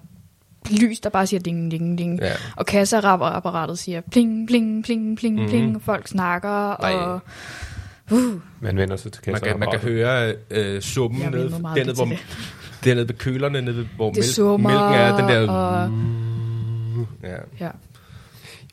[0.71, 2.21] lys, der bare siger ding, ding, ding.
[2.21, 2.33] Ja.
[2.57, 5.49] Og kasserapparatet siger pling, pling, pling, pling, Mhm.
[5.49, 5.83] pling.
[5.83, 6.93] Folk snakker, Nej.
[6.95, 7.21] og...
[8.11, 8.19] Uh,
[8.61, 9.47] Man vender sig til Man kasser.
[9.47, 12.09] kan, man kan høre øh, summen nede, dernede, hvor,
[12.85, 15.51] dernede ved kølerne, nede, hvor det mælk, summer, mælken er, den der...
[15.53, 15.91] og...
[17.23, 17.37] Ja.
[17.61, 17.71] Ja.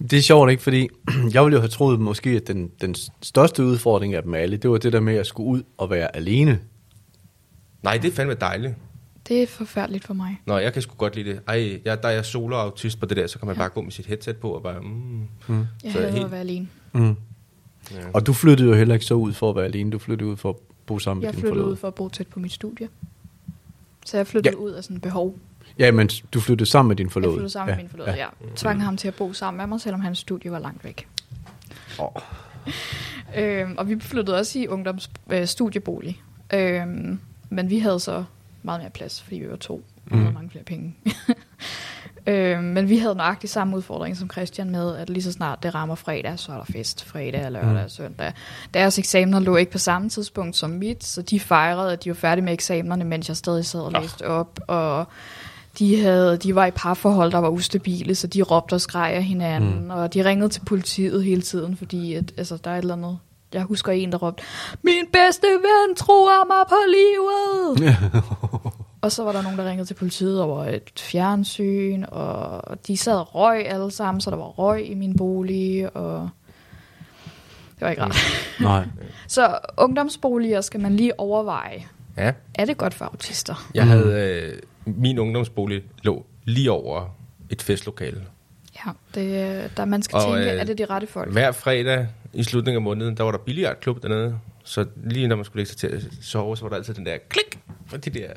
[0.09, 0.87] Det er sjovt ikke, fordi
[1.33, 4.69] jeg ville jo have troet måske, at den, den største udfordring af dem alle, det
[4.69, 6.59] var det der med at skulle ud og være alene.
[7.83, 8.73] Nej, det er fandme dejligt.
[9.27, 10.41] Det er forfærdeligt for mig.
[10.45, 11.39] Nå, jeg kan sgu godt lide det.
[11.47, 13.91] Ej, jeg, der er jeg solo-autist på det der, så kan man bare gå med
[13.91, 14.81] sit headset på og bare...
[14.81, 15.19] Mm.
[15.19, 15.53] Jeg Så
[15.87, 16.67] er jeg hader helt- at være alene.
[16.93, 17.15] Mm.
[17.91, 17.97] Ja.
[18.13, 20.37] Og du flyttede jo heller ikke så ud for at være alene, du flyttede ud
[20.37, 20.55] for at
[20.85, 22.89] bo sammen med Jeg din flyttede ud for at bo tæt på mit studie.
[24.05, 24.63] Så jeg flyttede Ja.
[24.63, 25.37] ud af sådan et behov.
[25.85, 27.35] Ja, men du flyttede sammen med din Jeg forlovede.
[27.37, 28.27] flyttede sammen med min forlovede, ja.
[28.55, 31.07] Tvang ham til at bo sammen med mig, selvom hans studie var langt væk.
[31.99, 32.07] Åh.
[33.37, 36.21] Øhm, og vi flyttede også i ungdoms øh, studiebolig.
[36.53, 37.19] Øhm,
[37.49, 38.23] men vi havde så
[38.63, 39.83] meget mere plads, fordi vi var to.
[40.11, 40.33] Og Mm.
[40.33, 40.95] mange flere penge.
[42.27, 45.75] øhm, men vi havde nøjagtigt samme udfordring som Christian med, at lige så snart det
[45.75, 47.89] rammer fredag, så er der fest fredag, lørdag og Mm.
[47.89, 48.33] søndag.
[48.73, 52.15] Deres eksamener lå ikke på samme tidspunkt som mit, så de fejrede, at de var
[52.15, 54.59] færdige med eksamenerne, mens jeg stadig sad og læste op.
[54.67, 55.07] Og
[55.79, 59.23] de, havde, de var i parforhold, der var ustabile, så de råbte og skreg af
[59.23, 59.89] hinanden, mm.
[59.89, 63.19] og de ringede til politiet hele tiden, fordi at, altså, der er et eller andet...
[63.53, 64.43] Jeg husker en, der råbte,
[64.83, 67.95] min bedste ven truer mig på livet!
[69.01, 73.15] og så var der nogen, der ringede til politiet over et fjernsyn, og de sad
[73.17, 76.29] og røg alle sammen, så der var røg i min bolig, og
[77.75, 78.15] det var ikke rart.
[78.59, 78.85] Nej.
[79.27, 81.83] Så ungdomsboliger skal man lige overveje.
[82.17, 82.31] ja.
[82.55, 83.69] Er det godt for autister?
[83.73, 83.89] Jeg Mm.
[83.89, 84.41] havde...
[84.53, 87.15] Øh, min ungdomsbolig lå lige over
[87.49, 88.23] et festlokale.
[88.85, 91.31] Ja, det, der man skal Og, tænke, øh, er det de rette folk?
[91.31, 94.39] Hver fredag i slutningen af måneden, der var der billiardklub dernede.
[94.63, 97.05] Så lige når man skulle lægge sig til at sove, så var der altid den
[97.05, 98.29] der klik fra de der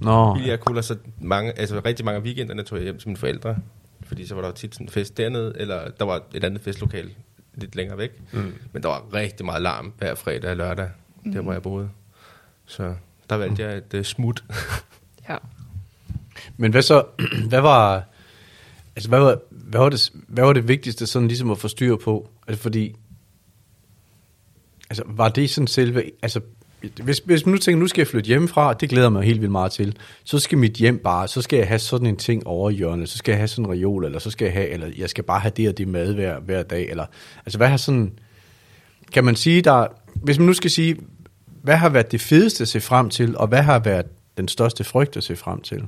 [0.00, 0.82] Nå, billiardkugler.
[0.82, 3.56] Så mange, altså rigtig mange af weekenderne tog jeg hjem til mine forældre.
[4.02, 7.10] Fordi så var der tit sådan en fest dernede, eller der var et andet festlokale
[7.54, 8.10] lidt længere væk.
[8.32, 8.54] Mm.
[8.72, 10.90] Men der var rigtig meget larm hver fredag og lørdag,
[11.24, 11.32] mm.
[11.32, 11.88] der hvor jeg boede.
[12.66, 12.94] Så
[13.30, 14.44] der valgte jeg et uh, smut.
[15.28, 15.36] Ja.
[16.56, 17.04] men hvad så,
[17.48, 18.04] hvad var,
[18.96, 21.96] altså hvad var, hvad var, det, hvad var det vigtigste sådan ligesom at få styr
[21.96, 22.30] på?
[22.48, 22.94] Altså fordi,
[24.90, 26.40] altså var det sådan selve, altså
[27.02, 29.52] hvis, hvis man nu tænker, nu skal jeg flytte hjemmefra, det glæder mig helt vildt
[29.52, 32.70] meget til, så skal mit hjem bare, så skal jeg have sådan en ting over
[32.70, 34.90] i hjørnet, så skal jeg have sådan en reol, eller så skal jeg have, eller
[34.98, 37.06] jeg skal bare have det og det mad hver, hver dag, eller,
[37.46, 38.12] altså hvad har sådan,
[39.12, 40.96] kan man sige, der, hvis man nu skal sige,
[41.62, 44.84] hvad har været det fedeste at se frem til, og hvad har været den største
[44.84, 45.84] frygt at se frem til?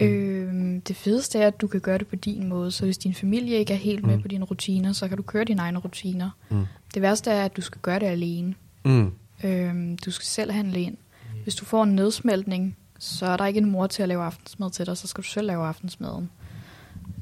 [0.00, 3.14] Øhm, det fedeste er, at du kan gøre det på din måde, så hvis din
[3.14, 4.22] familie ikke er helt med Mm.
[4.22, 6.30] på dine rutiner, så kan du køre dine egne rutiner.
[6.50, 6.64] Mm.
[6.94, 8.54] Det værste er, at du skal gøre det alene.
[8.84, 9.12] Mm.
[9.44, 10.96] Øhm, du skal selv handle ind.
[11.42, 14.70] Hvis du får en nedsmeltning, så er der ikke en mor til at lave aftensmad
[14.70, 16.30] til dig, så skal du selv lave aftensmaden.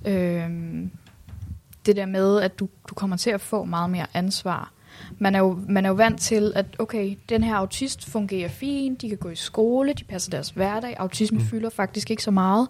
[0.06, 0.90] Øhm,
[1.86, 4.72] det der med, at du, du kommer til at få meget mere ansvar.
[5.18, 9.02] Man er, jo, man er jo vant til, at okay, den her autist fungerer fint,
[9.02, 11.44] de kan gå i skole, de passer deres hverdag, autisme mm.
[11.44, 12.68] fylder faktisk ikke så meget.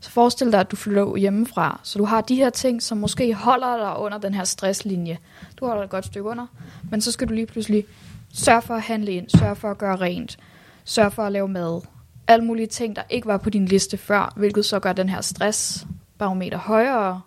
[0.00, 3.34] Så forestil dig, at du flytter hjemmefra, så du har de her ting, som måske
[3.34, 5.18] holder dig under den her stresslinje.
[5.56, 6.46] Du holder dig et godt stykke under,
[6.90, 7.84] men så skal du lige pludselig
[8.32, 10.38] sørge for at handle ind, sørge for at gøre rent,
[10.84, 11.80] sørge for at lave mad.
[12.26, 15.20] Alle mulige ting, der ikke var på din liste før, hvilket så gør den her
[15.20, 17.20] stressbarometer højere,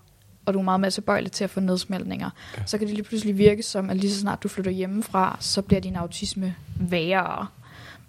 [0.52, 2.62] og du er meget mere tilbøjelig til at få nedsmeltninger, ja.
[2.66, 5.62] så kan det lige pludselig virke som, at lige så snart du flytter hjemmefra, så
[5.62, 7.48] bliver din autisme værre.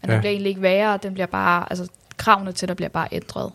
[0.01, 0.15] Men ja.
[0.15, 3.53] Den bliver egentlig ikke værre, den bliver bare, altså kravene til dig bliver bare ændret.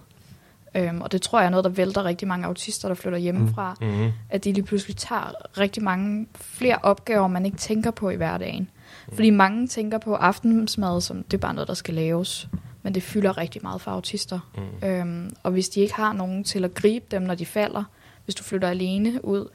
[0.75, 3.75] Øhm, og det tror jeg er noget, der vælter rigtig mange autister, der flytter hjemmefra.
[3.81, 3.87] Mm.
[3.87, 4.11] Mm-hmm.
[4.29, 8.69] At de lige pludselig tager rigtig mange flere opgaver, man ikke tænker på i hverdagen.
[9.13, 12.49] Fordi mange tænker på aftensmad, som det er bare noget, der skal laves.
[12.83, 14.39] Men det fylder rigtig meget for autister.
[14.81, 14.87] Mm.
[14.87, 17.83] Øhm, og hvis de ikke har nogen til at gribe dem, når de falder,
[18.27, 19.47] hvis du flytter alene ud,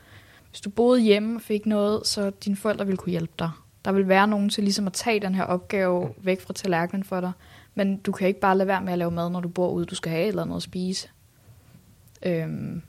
[0.50, 3.50] hvis du boede hjemme og fik noget, så dine forældre ville kunne hjælpe dig.
[3.84, 7.20] Der vil være nogen til ligesom at tage den her opgave væk fra tallerkenen for
[7.20, 7.32] dig.
[7.74, 9.86] Men du kan ikke bare lade være med at lave mad, når du bor ude.
[9.86, 11.08] Du skal have et eller andet at spise.
[12.22, 12.82] Øhm,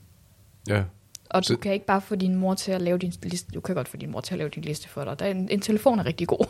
[0.68, 0.82] Ja.
[1.30, 3.52] og du kan ikke bare få din mor til at lave din liste.
[3.52, 5.18] Du kan godt få din mor til at lave din liste for dig.
[5.18, 6.46] Der er en, en telefon er rigtig god.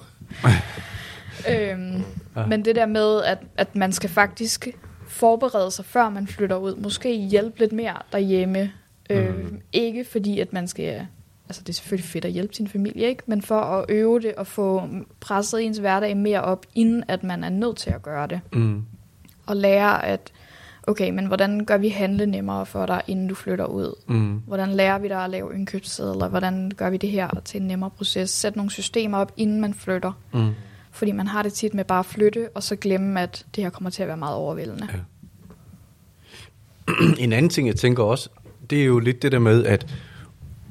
[1.50, 2.02] øhm,
[2.36, 2.46] Ja.
[2.46, 4.68] Men det der med, at, at man skal faktisk
[5.08, 6.74] forberede sig, før man flytter ud.
[6.76, 8.72] Måske hjælpe lidt mere derhjemme.
[9.10, 9.60] Øh, Mhm.
[9.72, 11.06] Ikke fordi, at man skal...
[11.48, 13.22] Altså, det er selvfølgelig fedt at hjælpe sin familie, ikke?
[13.26, 14.88] Men for at øve det og få
[15.20, 18.82] presset ens hverdag mere op, inden at man er nødt til at gøre det Mm.
[19.46, 20.32] og lære, at
[20.86, 23.94] okay, men hvordan gør vi handle nemmere for dig, inden du flytter ud?
[24.08, 24.38] Mm.
[24.46, 26.28] Hvordan lærer vi dig at lave indkøbssedler?
[26.28, 28.30] Hvordan gør vi det her til en nemmere proces?
[28.30, 30.12] Sæt nogle systemer op, inden man flytter.
[30.32, 30.50] Mm.
[30.90, 33.70] Fordi man har det tit med bare at flytte, og så glemme, at det her
[33.70, 34.88] kommer til at være meget overvældende.
[34.92, 34.98] Ja.
[37.24, 38.28] en anden ting, jeg tænker også,
[38.74, 39.86] det er jo lidt det der med, at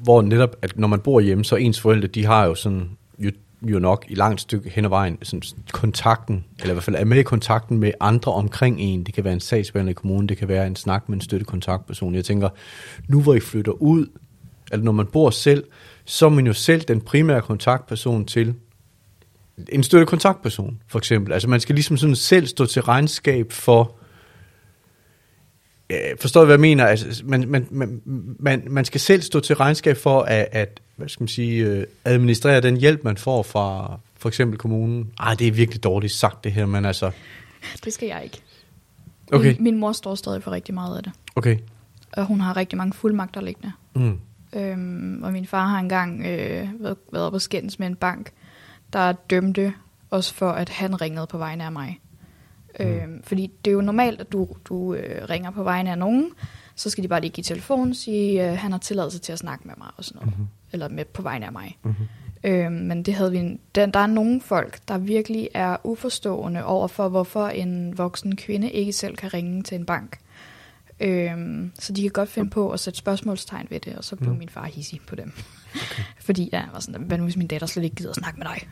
[0.02, 3.30] hvor netop, at når man bor hjemme, så ens forældre, de har jo sådan, jo,
[3.62, 7.04] jo nok i langt stykke hen ad vejen, sådan kontakten, eller i hvert fald er
[7.04, 9.04] med i kontakten med andre omkring en.
[9.04, 12.14] Det kan være en sagsbehandler i kommunen, det kan være en snak med en støttekontaktperson.
[12.14, 12.48] Jeg tænker,
[13.08, 14.06] nu hvor I flytter ud,
[14.72, 15.64] eller når man bor selv,
[16.04, 18.54] så er man jo selv den primære kontaktperson til
[19.68, 21.32] en støttekontaktperson, for eksempel.
[21.32, 23.96] Altså man skal ligesom sådan selv stå til regnskab for,
[25.94, 26.86] øh, forstår du, hvad jeg mener?
[26.86, 28.02] Altså, man, man, man,
[28.38, 31.86] man, man skal selv stå til regnskab for at, at hvad skal man sige, øh,
[32.04, 35.10] administrere den hjælp, man får fra for eksempel kommunen.
[35.20, 37.10] Ej, det er virkelig dårligt sagt det her, men altså,
[37.84, 38.42] Det skal jeg ikke.
[39.32, 41.12] okay, Min, min mor står stadig for rigtig meget af det.
[41.36, 41.58] okay.
[42.12, 43.72] Og hun har rigtig mange fuldmagter liggende.
[43.94, 44.18] Mm.
[44.56, 48.30] Øhm, og min far har engang øh, været, været og skændes med en bank,
[48.92, 49.72] der dømte
[50.10, 52.00] os for, at han ringede på vegne af mig.
[52.80, 52.86] Mm.
[52.86, 56.30] Øhm, fordi det er jo normalt, at du, du øh, ringer på vegne af nogen,
[56.74, 59.38] så skal de bare lige give telefonen og sige, øh, han har tilladelse til at
[59.38, 60.38] snakke med mig og sådan noget.
[60.38, 60.48] Mm-hmm.
[60.72, 61.78] Eller med på vegne af mig.
[61.82, 62.06] Mm-hmm.
[62.44, 66.64] Øhm, men det havde vi en, der, der er nogle folk, der virkelig er uforstående
[66.64, 70.18] over for, hvorfor en voksen kvinde ikke selv kan ringe til en bank.
[71.00, 74.32] Øhm, så de kan godt finde på at sætte spørgsmålstegn ved det, og så blev
[74.32, 74.38] mm.
[74.38, 75.32] min far hissig på dem.
[75.74, 76.02] Okay.
[76.20, 78.38] Fordi ja, jeg var sådan, hvad nu hvis min datter slet ikke gider at snakke
[78.38, 78.68] med dig?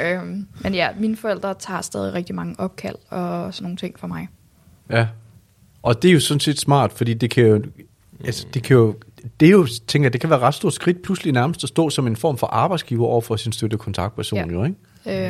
[0.04, 4.06] øhm, men ja, mine forældre tager stadig rigtig mange opkald og sådan nogle ting for
[4.06, 4.28] mig.
[4.90, 5.06] Ja.
[5.82, 7.62] Og det er jo sådan set smart, fordi det kan jo,
[8.24, 8.94] altså, det kan jo,
[9.40, 11.90] det er jo, tænker jeg, det kan være ret stort skridt pludselig nærmest at stå
[11.90, 14.46] som en form for arbejdsgiver over for sin støttekontaktperson, Ja.
[14.52, 14.76] jo, ikke?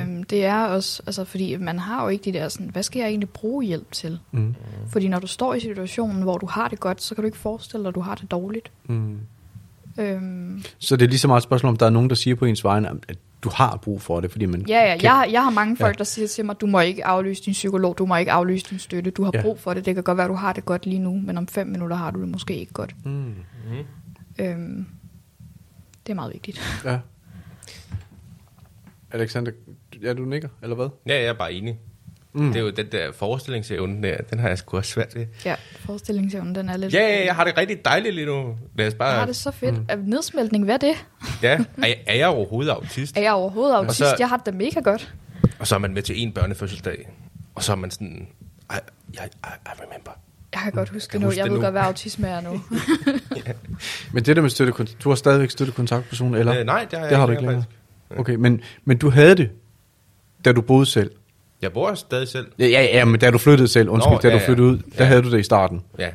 [0.00, 3.00] Øhm, det er også, altså fordi man har jo ikke de der sådan, hvad skal
[3.00, 4.18] jeg egentlig bruge hjælp til?
[4.32, 4.54] Mm.
[4.88, 7.38] Fordi når du står i situationen, hvor du har det godt, så kan du ikke
[7.38, 8.70] forestille dig, at du har det dårligt.
[8.88, 9.18] Mm.
[9.98, 12.36] Øhm, Så det er lige så meget et spørgsmål, om der er nogen, der siger
[12.36, 14.64] på ens vegne, at du har brug for det, fordi man...
[14.68, 15.98] ja, ja, kan- jeg, har- jeg har mange folk, Ja.
[15.98, 18.78] der siger til mig, du må ikke aflyse din psykolog, du må ikke aflyse din
[18.78, 19.42] støtte, du har Ja.
[19.42, 19.84] brug for det.
[19.86, 22.10] Det kan godt være, du har det godt lige nu, men om fem minutter har
[22.10, 22.94] du det måske ikke godt.
[23.04, 23.34] Mm.
[24.38, 24.86] Øhm,
[26.06, 26.60] det er meget vigtigt.
[26.84, 26.98] Ja.
[29.10, 29.52] Alexander,
[30.02, 30.88] ja, du nikker, eller hvad?
[31.06, 31.78] Ja, jeg er bare enig.
[32.32, 32.40] Mm.
[32.44, 32.52] Mm.
[32.52, 35.26] Det er jo den der forestillingsevne der, den har jeg sgu også svært ved.
[35.44, 35.54] Ja,
[35.86, 36.94] forestillingsevnen, den er lidt...
[36.94, 38.56] Ja, ja, jeg har det rigtig dejligt lige nu.
[38.78, 39.08] Lad os bare...
[39.08, 39.74] Jeg har det så fedt.
[39.98, 40.04] Mm.
[40.04, 40.94] Nedsmeltning, hvad er det?
[41.42, 43.16] Ja, er, jeg- er jeg overhovedet autist?
[43.16, 43.98] Er jeg overhovedet autist?
[43.98, 45.14] så- Jeg har det mega godt.
[45.58, 47.10] Og så er man med til en børnefødselsdag.
[47.54, 48.28] Og så er man sådan...
[48.70, 48.74] I,
[49.12, 50.10] I, I, remember.
[50.54, 51.26] Jeg kan godt huske Kan det nu.
[51.28, 51.64] huske Jeg det ved nu.
[51.64, 52.60] godt, hvad autisme er nu.
[54.12, 56.58] Men det der med støttekontakt, du har stadigvæk støttekontaktperson, eller?
[56.60, 57.64] Øh, nej, det har jeg det har du ikke ikke længere.
[58.08, 58.20] faktisk.
[58.20, 59.50] Okay, men, men du havde det,
[60.44, 61.10] da du boede selv?
[61.62, 62.46] Jeg bor stadig selv.
[62.58, 64.46] Ja, ja, ja men da du flyttede selv, undskyld, Nå, da ja, du ja.
[64.46, 65.04] flyttede ud, der Ja.
[65.04, 65.82] havde du det i starten.
[65.98, 66.08] Ja.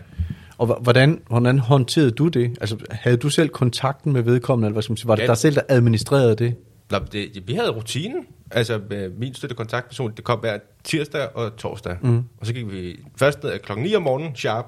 [0.58, 2.58] Og hvordan, hvordan håndterede du det?
[2.62, 5.08] Altså, havde du selv kontakten med vedkommende, eller hvad skal man sige?
[5.08, 5.28] Var det Ja.
[5.28, 6.56] dig selv, der administrerede det?
[6.92, 8.26] Nå, det, vi havde rutinen.
[8.52, 11.98] Altså, med min støttekontaktperson, det kom hver tirsdag og torsdag.
[12.02, 12.18] Mm.
[12.40, 14.66] Og så gik vi først ned klokken 9 om morgenen, sharp,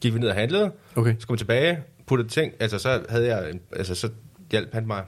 [0.00, 0.70] gik vi ned og handlede.
[0.96, 1.14] Okay.
[1.18, 2.52] Så kom vi tilbage, puttede ting.
[2.60, 4.08] Altså, så havde jeg, altså, så
[4.50, 5.02] hjalp han mig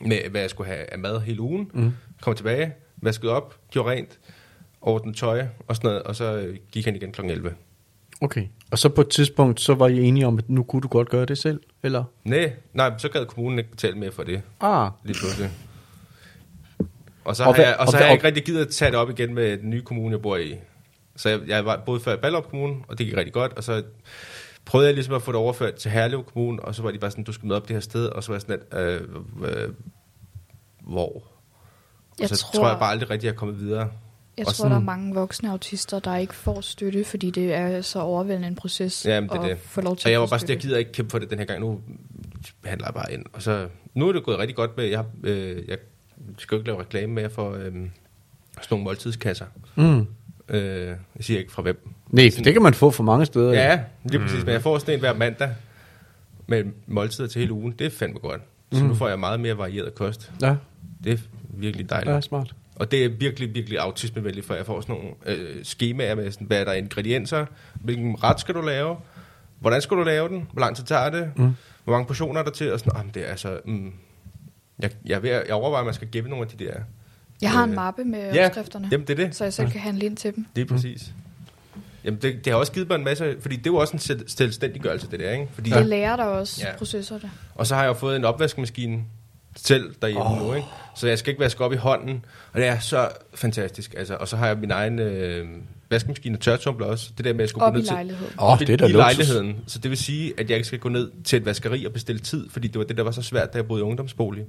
[0.00, 1.70] med, hvad jeg skulle have af mad hele ugen.
[1.74, 1.92] Mm.
[2.22, 4.18] Kom tilbage, vaskede op, gjorde rent,
[4.80, 7.54] ordnede tøj og sådan noget, og så øh, gik han igen klokken 11.
[8.20, 8.46] Okay.
[8.70, 11.08] Og så på et tidspunkt, så var I enige om, at nu kunne du godt
[11.08, 12.04] gøre det selv, eller?
[12.24, 15.50] Nej, nej, så gad kommunen ikke betale mere for det, Ah, lige pludselig.
[17.24, 18.44] Og så Og har, hvad- jeg, og og så hvad- har jeg og- ikke rigtig
[18.44, 20.54] givet at tage det op igen med den nye kommune, jeg bor i.
[21.16, 23.64] Så jeg, jeg var både før i Ballerup Kommune, og det gik rigtig godt, og
[23.64, 23.82] så
[24.68, 27.10] prøvede jeg ligesom at få det overført til Herlev Kommune, og så var de bare
[27.10, 29.00] sådan, du skal møde op det her sted, og så var jeg sådan, at, øh,
[29.44, 29.68] øh,
[30.80, 31.08] hvor?
[32.10, 33.90] Og Jeg så tror, tror jeg bare aldrig rigtig, at jeg er kommet videre.
[34.38, 37.54] Jeg Og tror, der er sådan- mange voksne autister, der ikke får støtte, fordi det
[37.54, 39.58] er så overvældende en proces Jamen, det at det.
[39.58, 41.38] få lov til Og jeg var bare sådan, jeg gider ikke kæmpe for det den
[41.38, 41.60] her gang.
[41.60, 41.80] Nu
[42.64, 43.24] handler jeg bare ind.
[43.32, 45.78] Og så, nu er det gået rigtig godt med, jeg, øh, jeg
[46.38, 47.90] skal jo ikke lave reklame mere for øh, sådan
[48.70, 49.46] nogle måltidskasser.
[49.76, 50.06] Mm.
[50.48, 51.88] Øh, jeg siger ikke fra hvem.
[52.10, 53.52] Nej, for det kan man få for mange steder.
[53.52, 54.44] Ja, lige præcis.
[54.44, 55.50] Men jeg får sådan en hver mandag
[56.46, 57.74] med måltider til hele ugen.
[57.78, 58.40] Det er fandme godt.
[58.72, 60.32] Så nu får jeg meget mere varieret kost.
[60.42, 60.54] Ja,
[61.04, 61.18] Det er
[61.54, 62.14] virkelig dejligt.
[62.14, 62.54] ja smart.
[62.76, 66.46] Og det er virkelig, virkelig autismevenligt, for jeg får sådan nogle øh, skemaer med, sådan,
[66.46, 68.96] hvad er der ingredienser, hvilken ret skal du lave,
[69.60, 71.50] hvordan skal du lave den, hvor lang tid tager det, mm.
[71.84, 73.92] hvor mange portioner er der til, og sådan, ah, det er altså, mm,
[74.78, 76.74] jeg, jeg, ved jeg overvejer, at man skal gemme nogle af de der.
[77.42, 79.36] Jeg har en Øh, mappe med Ja, opskrifterne, jamen det er det.
[79.36, 80.46] så jeg selv kan handle ind til dem.
[80.56, 81.12] Det er præcis.
[82.04, 83.98] Jamen det, det har også givet mig en masse, fordi det er jo også en
[83.98, 85.48] selv- selvstændiggørelse, det der, ikke?
[85.54, 86.70] Fordi, Det lærer dig også Ja.
[86.70, 86.76] ja.
[86.76, 87.30] processerne.
[87.54, 89.00] Og så har jeg jo fået en opvaskemaskine
[89.56, 90.42] selv derhjemme oh.
[90.46, 90.66] nu, ikke?
[90.96, 93.94] Så jeg skal ikke vaske op i hånden, og det er så fantastisk.
[93.98, 95.46] Altså, og så har jeg min egen øh,
[95.90, 97.10] vaskemaskine og tørretumbler også.
[97.16, 97.94] Det der med, at jeg skulle Op gå i ned til...
[97.94, 98.32] lejligheden.
[98.38, 98.96] Åh, oh, det er da I luksus.
[98.96, 99.56] lejligheden.
[99.66, 102.18] Så det vil sige, at jeg ikke skal gå ned til et vaskeri og bestille
[102.20, 104.44] tid, fordi det var det, der var så svært, da jeg boede i ungdomsbolig.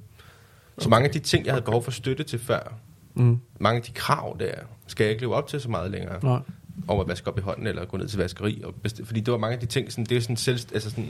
[0.79, 2.73] Så mange af de ting, jeg havde behov for støtte til før,
[3.13, 3.39] Mm.
[3.59, 4.51] mange af de krav der,
[4.87, 6.19] skal jeg ikke leve op til så meget længere.
[6.23, 6.39] Nej.
[6.87, 8.61] Om at vaske op i hånden, eller gå ned til vaskeri.
[8.65, 10.89] Og bestille, fordi det var mange af de ting, sådan, det er sådan selv, altså
[10.89, 11.03] sådan,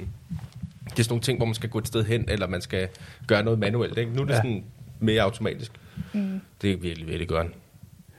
[0.84, 2.88] det er sådan nogle ting, hvor man skal gå et sted hen, eller man skal
[3.28, 3.98] gøre noget manuelt.
[3.98, 4.12] Ikke?
[4.14, 4.38] Nu er det ja.
[4.38, 4.64] sådan
[5.00, 5.72] mere automatisk.
[6.14, 6.42] Mm.
[6.62, 7.48] Det er virkelig, virkelig godt.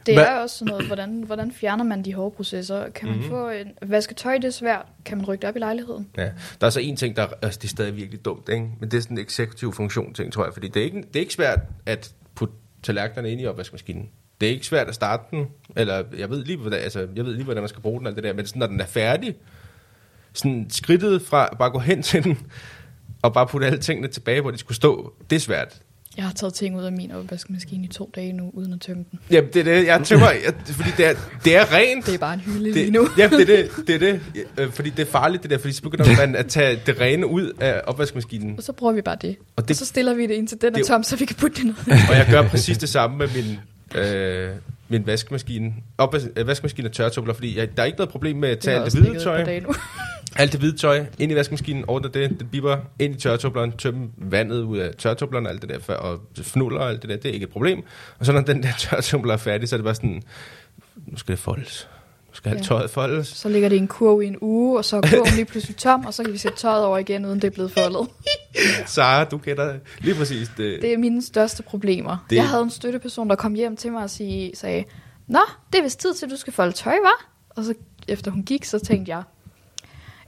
[0.06, 2.88] Det Hvad- er også sådan noget, hvordan, hvordan fjerner man de hårde processer?
[2.90, 3.28] Kan man Mhm.
[3.28, 3.66] få en...
[3.82, 4.86] Vaske tøj, det er svært.
[5.04, 6.08] Kan man rykke det op i lejligheden?
[6.16, 6.30] Ja.
[6.60, 8.68] Der er så en ting, der altså, det er stadig virkelig dumt, ikke?
[8.80, 10.52] men det er sådan en eksekutiv funktion ting, tror jeg.
[10.52, 14.08] Fordi det er, ikke, det er ikke svært at putte tallerkenerne ind i opvaskemaskinen.
[14.40, 17.32] Det er ikke svært at starte den, eller jeg ved lige, hvordan, altså, jeg ved
[17.34, 19.34] lige, hvordan man skal bruge den, alt det der, men sådan, når den er færdig,
[20.32, 22.38] sådan skridtet fra bare gå hen til den,
[23.22, 25.80] og bare putte alle tingene tilbage, hvor de skulle stå, det er svært.
[26.16, 29.04] Jeg har taget ting ud af min opvaskemaskine i to dage nu, uden at tømme
[29.10, 29.18] den.
[29.30, 32.06] Jamen, det er det, jeg tømmer, jeg, fordi det er, det er rent.
[32.06, 33.08] Det er bare en hylde det, lige nu.
[33.18, 34.20] Ja, det er det, det er det.
[34.58, 37.26] Øh, Fordi det er farligt, det der, fordi så begynder man at tage det rene
[37.26, 38.54] ud af opvaskemaskinen.
[38.56, 39.36] Og så bruger vi bare det.
[39.56, 41.24] Og det- og så stiller vi det ind til den er det- tom, så vi
[41.24, 41.74] kan putte det ned.
[42.10, 43.58] Og jeg gør præcis det samme med min,
[44.02, 44.50] øh,
[44.88, 45.74] min vaskemaskine.
[45.98, 48.76] Opvask, øh, vaskemaskine og tørretumbler, fordi jeg, der er ikke noget problem med at tage
[48.82, 49.60] alt det hvide tøj.
[50.36, 54.08] Alt det hvide tøj ind i vaskemaskinen, ordne det, det biber ind i tørretumbleren, tømme
[54.16, 57.32] vandet ud af tørretumbleren, alt det der, og fnuller og alt det der, det er
[57.32, 57.82] ikke et problem.
[58.18, 60.22] Og så når den der tørretumbler er færdig, så er det bare sådan,
[61.06, 61.88] nu skal det foldes.
[62.28, 62.64] Nu skal alt Ja.
[62.64, 63.26] tøjet foldes.
[63.28, 65.76] Så ligger det i en kurv i en uge, og så er kurven lige pludselig
[65.76, 68.08] tom, og så kan vi sætte tøjet over igen, uden det er blevet foldet.
[68.86, 70.82] Sara, du kender lige præcis det.
[70.82, 72.16] Det er mine største problemer.
[72.30, 72.36] Det-.
[72.36, 74.84] Jeg havde en støtteperson, der kom hjem til mig og sagde,
[75.26, 75.40] Nå,
[75.72, 77.30] det er vist tid til, at du skal folde tøj, var?
[77.50, 77.74] Og så
[78.08, 79.22] efter hun gik, så tænkte jeg,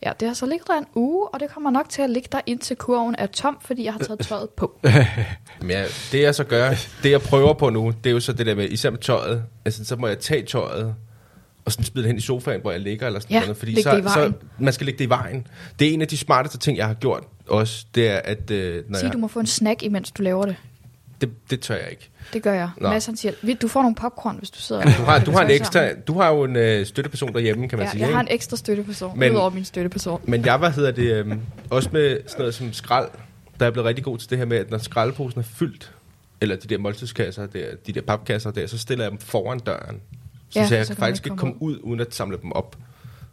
[0.03, 2.29] ja, det har så ligget der en uge, og det kommer nok til at ligge
[2.33, 4.79] der, indtil kurven er tom, fordi jeg har taget tøjet på.
[5.61, 6.71] Men ja, det jeg så gør,
[7.03, 9.45] det jeg prøver på nu, det er jo så det der med, især med tøjet,
[9.65, 10.95] altså så må jeg tage tøjet,
[11.65, 13.83] og sådan smide det hen i sofaen, hvor jeg ligger, eller sådan Ja, noget, fordi
[13.83, 15.47] så, så, man skal lægge det i vejen.
[15.79, 18.85] Det er en af de smarteste ting, jeg har gjort også, det er, at øh,
[18.89, 20.57] når Sig, jeg, du må få en snack, imens du laver det.
[21.21, 22.11] det, det tør jeg ikke.
[22.33, 22.71] Det gør jeg.
[22.81, 22.89] Nå.
[22.89, 25.43] Mads han siger, "Ved du får nogle popcorn, hvis du sidder Du har, du har
[25.45, 28.01] en ekstra, sammen." du har jo en øh, støtteperson derhjemme, kan man Ja, sige.
[28.01, 28.15] jeg ikke?
[28.15, 30.21] har en ekstra støtteperson, Men- udover min støtteperson.
[30.25, 33.09] Men jeg, hvad hedder det, øhm, også med sådan noget som skrald,
[33.61, 35.93] der er blevet rigtig god til det her med, at når skraldeposen er fyldt,
[36.41, 40.01] eller de der måltidskasser, der, de der papkasser der, så stiller jeg dem foran døren.
[40.51, 42.77] Så, Ja, så jeg så kan faktisk ikke komme ud, uden at samle dem op.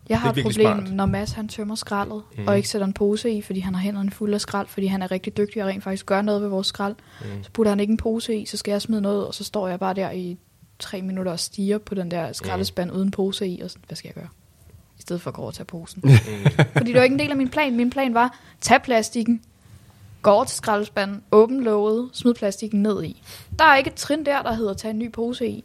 [0.10, 0.94] Jeg har et problem, smart.
[0.94, 2.48] når Mads han tømmer skraldet, mm.
[2.48, 5.02] og ikke sætter en pose i, fordi han har hænderne fulde af skrald, fordi han
[5.02, 6.96] er rigtig dygtig og rent faktisk gør noget ved vores skrald.
[7.22, 7.44] Mm.
[7.44, 9.68] Så putter han ikke en pose i, så skal jeg smide noget, og så står
[9.68, 10.38] jeg bare der i
[10.80, 14.08] tre minutter og stiger på den der skraldespand uden pose i, og sådan, hvad skal
[14.08, 14.30] jeg gøre?
[14.98, 16.02] I stedet for at gå over og tage posen.
[16.04, 16.14] Mhm.
[16.78, 17.76] fordi det var ikke en del af min plan.
[17.76, 19.42] Min plan var, tag plastikken,
[20.22, 23.22] gå over til skraldespanden, åbn låget, smid plastikken ned i.
[23.60, 25.64] Der er ikke et trin der, der hedder tage en ny pose i.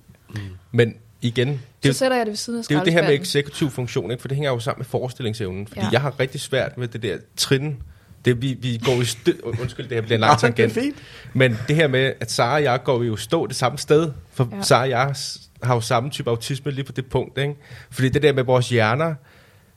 [0.70, 0.94] Men
[1.24, 3.02] igen, det, Så er- sætter jeg det ved siden af det er jo det her
[3.02, 4.20] med eksekutiv funktion, ikke?
[4.20, 5.66] for det hænger jo sammen med forestillingsevnen.
[5.66, 5.88] Fordi ja.
[5.92, 7.82] Jeg har rigtig svært med det der trin.
[8.24, 9.30] Det, vi, vi går i stø...
[9.60, 10.72] Undskyld, det her bliver en lang er tangent.
[10.72, 10.96] fint.
[11.32, 14.12] Men det her med, at Sara og jeg går jo stå det samme sted.
[14.32, 14.56] For ja.
[14.56, 14.62] Ja.
[14.62, 15.14] Sara og jeg
[15.62, 17.38] har jo samme type autisme lige på det punkt.
[17.38, 17.54] Ikke?
[17.90, 19.14] Fordi det der med vores hjerner,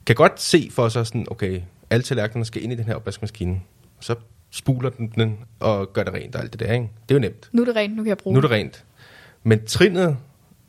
[0.06, 3.62] kan godt se for sig sådan, okay, alle tallerkenerne skal ind i den her opvaskemaskine.
[4.00, 4.16] Så
[4.52, 6.74] spuler den den og gør det rent og alt det der.
[6.74, 6.90] Ikke?
[7.10, 7.50] Det er jo nemt.
[7.52, 8.84] Nu er det rent, nu kan jeg bruge Nu er det rent.
[9.44, 10.18] Men trinnet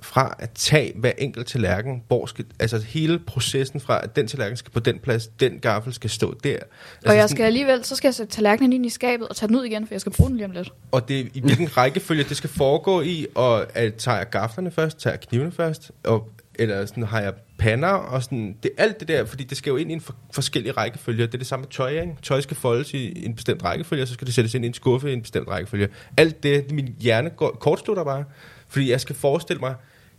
[0.02, 4.56] fra at tage hver enkelt tallerken, hvor skal, altså hele processen fra, at den tallerken
[4.56, 6.50] skal på den plads, den gaffel skal stå der.
[6.50, 6.66] Altså
[7.06, 9.48] Og jeg sådan- skal alligevel, så skal jeg sætte tallerkenen ind i skabet og tage
[9.48, 10.72] den ud igen, for jeg skal bruge den lige om lidt.
[10.92, 14.98] og det i hvilken rækkefølge det skal foregå i, og at tager jeg gaflerne først,
[14.98, 19.08] tager jeg knivene først, og, eller sådan, har jeg pander og sådan, det, alt det
[19.08, 21.26] der, fordi det skal jo ind i en for, forskellig rækkefølge.
[21.26, 22.12] Det er det samme med tøj, ikke?
[22.22, 24.74] Tøj skal foldes i en bestemt rækkefølge, og så skal det sættes ind i en
[24.74, 25.88] skuffe i en bestemt rækkefølge.
[26.16, 28.24] Alt det, min hjerne går, kortslutter bare,
[28.68, 29.74] fordi jeg skal forestille mig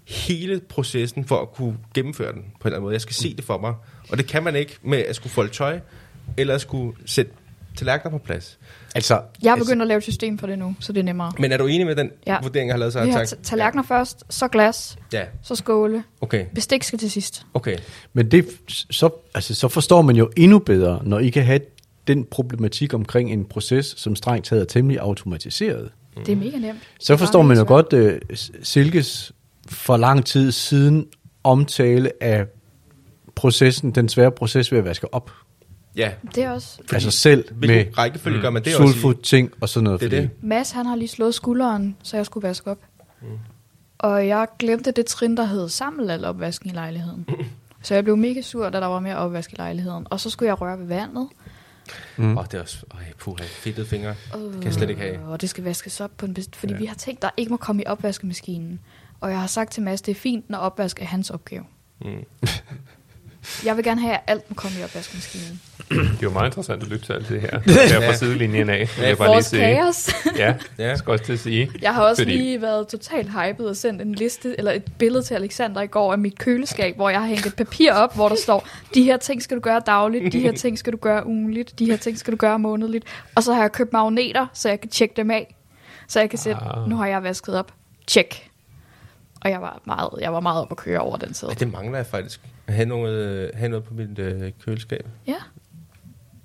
[0.07, 2.93] hele processen for at kunne gennemføre den på en eller anden måde.
[2.93, 3.73] Jeg skal se det for mig,
[4.09, 5.79] og det kan man ikke med at skulle folde tøj,
[6.37, 7.31] eller at skulle sætte
[7.77, 8.59] tallerkener på plads.
[8.95, 11.03] Altså, Jeg er altså, begyndt at lave et system for det nu, så det er
[11.03, 11.31] nemmere.
[11.39, 12.33] Men er du enig med den ja.
[12.33, 12.39] Ja.
[12.41, 13.03] vurdering, jeg har lavet så?
[13.05, 16.03] Vi har ta- tallerkener først, så glas, Ja, så skåle.
[16.21, 16.45] okay.
[16.55, 17.45] Bestik skal til sidst.
[17.53, 17.77] Okay.
[18.13, 21.59] Men det, så, altså, så forstår man jo endnu bedre, når I kan have
[22.07, 25.91] den problematik omkring en proces, som strengt taget er temmelig automatiseret.
[26.25, 26.79] Det er mega nemt.
[26.99, 29.31] Så forstår man jo godt uh, Silkes
[29.69, 31.07] for lang tid siden
[31.43, 32.45] omtale af
[33.35, 35.31] processen, den svære proces ved at vaske op.
[35.95, 36.11] Ja.
[36.35, 36.79] Det er også...
[36.93, 39.99] altså selv med rækkefølge gør man det sulfut ting og sådan noget.
[39.99, 40.29] Det er fordi- det.
[40.43, 42.77] Mads, han har lige slået skulderen, så jeg skulle vaske op.
[43.21, 43.27] Mm.
[43.97, 47.25] Og jeg glemte det trin, der hed samle al opvasken i lejligheden.
[47.81, 50.07] Så jeg blev mega sur, da der var mere opvask i lejligheden.
[50.09, 51.27] Og så skulle jeg røre ved vandet.
[52.17, 52.37] Mm.
[52.37, 52.85] Oh, det er også...
[52.95, 54.09] Øj, puha, fedtede fingre.
[54.09, 55.27] Det kan jeg slet ikke have.
[55.27, 56.55] Og det skal vaskes op på en best...
[56.55, 56.79] Fordi ja.
[56.79, 58.79] vi har tænkt, der ikke må komme i opvaskemaskinen.
[59.19, 61.63] Og jeg har sagt til Mads, det er fint, når opvask er hans opgave.
[62.01, 62.25] Mm.
[63.65, 65.61] Jeg vil gerne have, at alt må komme i opvaskemaskinen.
[65.89, 67.59] Det er jo meget interessant at lytte til alt det her.
[67.99, 68.89] Her fra sidelinjen af.
[68.97, 69.61] vil jeg bare lige Vores sige.
[69.61, 70.09] kaos.
[70.37, 70.87] Ja, Ja.
[70.87, 71.71] jeg skal også til at sige.
[71.81, 75.23] Jeg har også Fordi- lige været totalt hyped og sendt en liste, eller et billede
[75.23, 78.29] til Alexander i går af mit køleskab, hvor jeg har hængt et papir op, hvor
[78.29, 81.25] der står, de her ting skal du gøre dagligt, de her ting skal du gøre
[81.27, 83.05] ugenligt, de her ting skal du gøre månedligt.
[83.35, 85.55] Og så har jeg købt magneter, så jeg kan tjekke dem af.
[86.07, 86.89] Så jeg kan sætte, Ah.
[86.89, 87.73] nu har jeg vasket op.
[88.07, 88.49] Tjek.
[89.41, 91.51] Og jeg var meget, jeg var meget op at køre over den side.
[91.51, 92.39] Ja, det mangler jeg faktisk.
[92.67, 95.07] At have noget, øh, have noget på mit øh, køleskab.
[95.27, 95.35] Ja.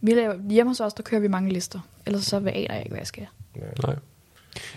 [0.07, 1.81] Vi laver, hjemme hos os, der kører vi mange lister.
[2.07, 3.27] Ellers så aner jeg ikke, hvad jeg skal.
[3.55, 3.95] Nej.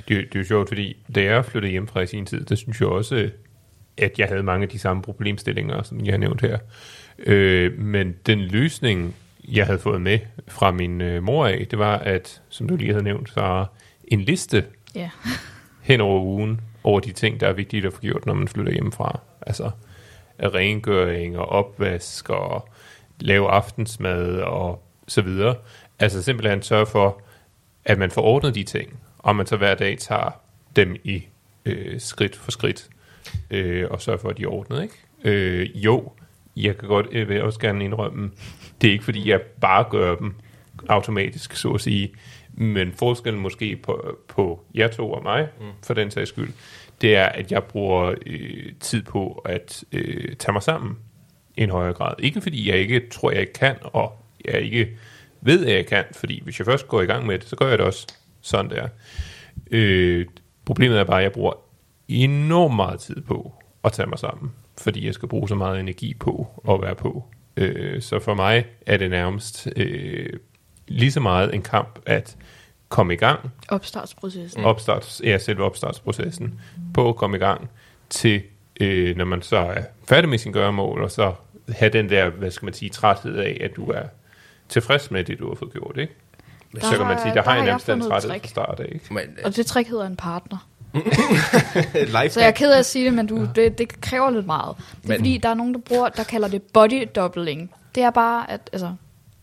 [0.07, 2.25] Det, er jo- det er jo sjovt, fordi da jeg flyttede hjem fra i sin
[2.25, 3.29] tid, der synes jeg også,
[3.97, 6.57] at jeg havde mange af de samme problemstillinger, som jeg har nævnt her.
[7.19, 9.15] Øh, men den løsning,
[9.47, 12.91] jeg havde fået med fra min øh, mor af, det var, at, som du lige
[12.91, 13.65] havde nævnt, så
[14.07, 15.09] en liste Ja.
[15.81, 18.71] hen over ugen over de ting, der er vigtige at få gjort, når man flytter
[18.71, 19.19] hjemmefra.
[19.41, 19.71] Altså
[20.43, 22.69] rengøring og opvask og
[23.19, 25.55] lave aftensmad og så videre.
[25.99, 27.21] Altså simpelthen sørge for,
[27.85, 30.29] at man får ordnet de ting, og man så hver dag tager
[30.75, 31.23] dem i
[31.65, 32.89] øh, skridt for skridt,
[33.51, 34.83] øh, og sørger for, at de er ordnet.
[34.83, 34.95] Ikke?
[35.23, 36.11] Øh, jo,
[36.55, 38.31] jeg kan godt jeg vil også gerne indrømme,
[38.81, 40.33] det er ikke fordi, jeg bare gør dem
[40.89, 42.13] automatisk, så at sige,
[42.53, 45.65] men forskellen måske på, på jer to og mig, mm.
[45.83, 46.53] for den sags skyld,
[47.01, 50.97] det er, at jeg bruger øh, tid på at øh, tage mig sammen
[51.57, 52.13] i en højere grad.
[52.19, 54.97] Ikke fordi jeg ikke tror, jeg ikke kan, og jeg ikke
[55.41, 57.67] ved, at jeg kan, fordi hvis jeg først går i gang med det, så gør
[57.67, 58.07] jeg det også
[58.41, 58.87] sådan der.
[59.71, 60.25] Øh,
[60.65, 61.53] problemet er bare, at jeg bruger
[62.07, 66.13] enormt meget tid på at tage mig sammen, fordi jeg skal bruge så meget energi
[66.13, 67.25] på at være på.
[67.57, 70.29] Øh, så for mig er det nærmest øh,
[70.87, 72.37] lige så meget en kamp at
[72.89, 74.65] komme i gang, Opstartsprocessen.
[74.65, 76.59] opstarts, ja, selve opstartsprocessen,
[76.93, 77.69] på at komme i gang
[78.09, 78.41] til,
[78.81, 81.33] øh, når man så er færdig med sin gøremål, og så
[81.69, 84.03] have den der, hvad skal man sige, træthed af, at du er
[84.69, 86.13] tilfreds med det, du har fået gjort, ikke?
[86.75, 88.41] Der så kan man sige, der, der har træthed trick.
[88.43, 89.13] fra start af, ikke?
[89.13, 90.67] Men, Og det trick hedder en partner.
[92.29, 94.75] Så jeg er ked af at sige det, men du, det, det kræver lidt meget.
[94.77, 97.71] Det er Men- fordi, der er nogen, der, bruger, der kalder det body doubling.
[97.95, 98.93] Det er bare, at altså,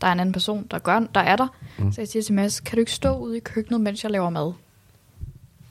[0.00, 1.46] der er en anden person, der, gør, der er der.
[1.78, 1.92] Mm.
[1.92, 4.30] Så jeg siger til Mads, kan du ikke stå ude i køkkenet, mens jeg laver
[4.30, 4.52] mad?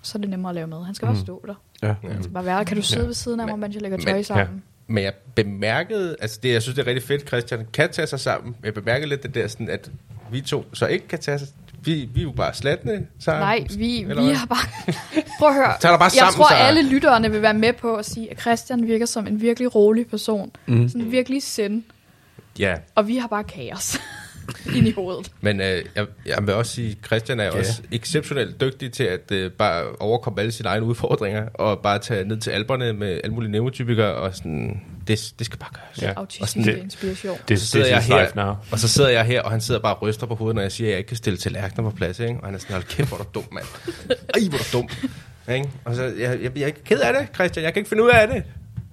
[0.01, 0.83] Så er det nemmere at lave mad.
[0.85, 1.53] Han skal bare stå der.
[1.83, 1.95] Ja.
[2.11, 2.63] Han skal bare være der.
[2.63, 3.07] Kan du sidde Ja.
[3.07, 4.21] ved siden af mig, Men- mens jeg lægger men- tøj ja.
[4.21, 4.63] sammen?
[4.87, 8.19] Men jeg bemærkede, altså det, jeg synes, det er rigtig fedt, Christian kan tage sig
[8.19, 8.55] sammen.
[8.63, 9.91] Jeg bemærkede lidt det der, sådan, at
[10.31, 11.47] vi to så ikke kan tage sig
[11.85, 13.41] vi, vi er jo bare slatne sammen.
[13.41, 14.93] Nej, vi, vi har bare...
[15.39, 15.73] Prøv at høre.
[15.81, 16.67] Tag dig bare jeg sammen, tror, Sara.
[16.67, 20.07] alle lytterne vil være med på at sige, at Christian virker som en virkelig rolig
[20.07, 20.51] person.
[20.65, 20.89] Mm.
[20.89, 21.83] Sådan virkelig sind.
[22.59, 23.99] Ja, Og vi har bare kaos
[24.77, 25.31] ind i hovedet.
[25.41, 27.57] men øh, jeg, jeg vil også sige, at Christian er Ja.
[27.59, 32.25] også exceptionelt dygtig til at øh, bare overkomme alle sine egne udfordringer, og bare tage
[32.25, 36.01] ned til alberne med alle mulige neurotypikere, og sådan, det, det skal bare gøres.
[36.01, 36.09] Ja.
[36.11, 37.37] Og Autistisk det- inspiration.
[37.47, 38.53] Det, så sidder det jeg er her, now.
[38.71, 40.71] og så sidder jeg her, og han sidder bare og ryster på hovedet, når jeg
[40.71, 42.35] siger, at jeg ikke kan stille tallerkener på plads, ikke?
[42.39, 43.65] Og han er sådan, hold kæft, hvor er du dum, mand.
[44.35, 44.89] Ej, hvor er du dum.
[45.55, 45.69] Ikke?
[45.85, 48.03] Og så, jeg, jeg, jeg er ikke ked af det, Christian, jeg kan ikke finde
[48.03, 48.43] ud af det.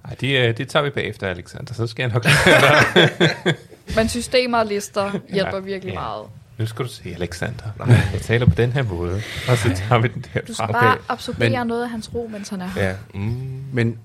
[0.05, 1.73] Ej, det, øh, det tager vi bagefter, Alexander.
[1.73, 2.25] Så skal jeg nok...
[3.95, 5.59] Men systemer og lister hjælper Ja.
[5.63, 5.99] virkelig Ja.
[5.99, 6.25] meget.
[6.57, 7.63] nu skal du se, Alexander.
[7.87, 9.21] Jeg taler på den her måde.
[9.49, 12.29] Og så tager vi den der Du skal bare absorbere Men- noget af hans ro,
[12.31, 12.83] mens han er her.
[12.87, 12.93] Ja.
[13.13, 13.63] Mm.
[13.73, 13.97] Men,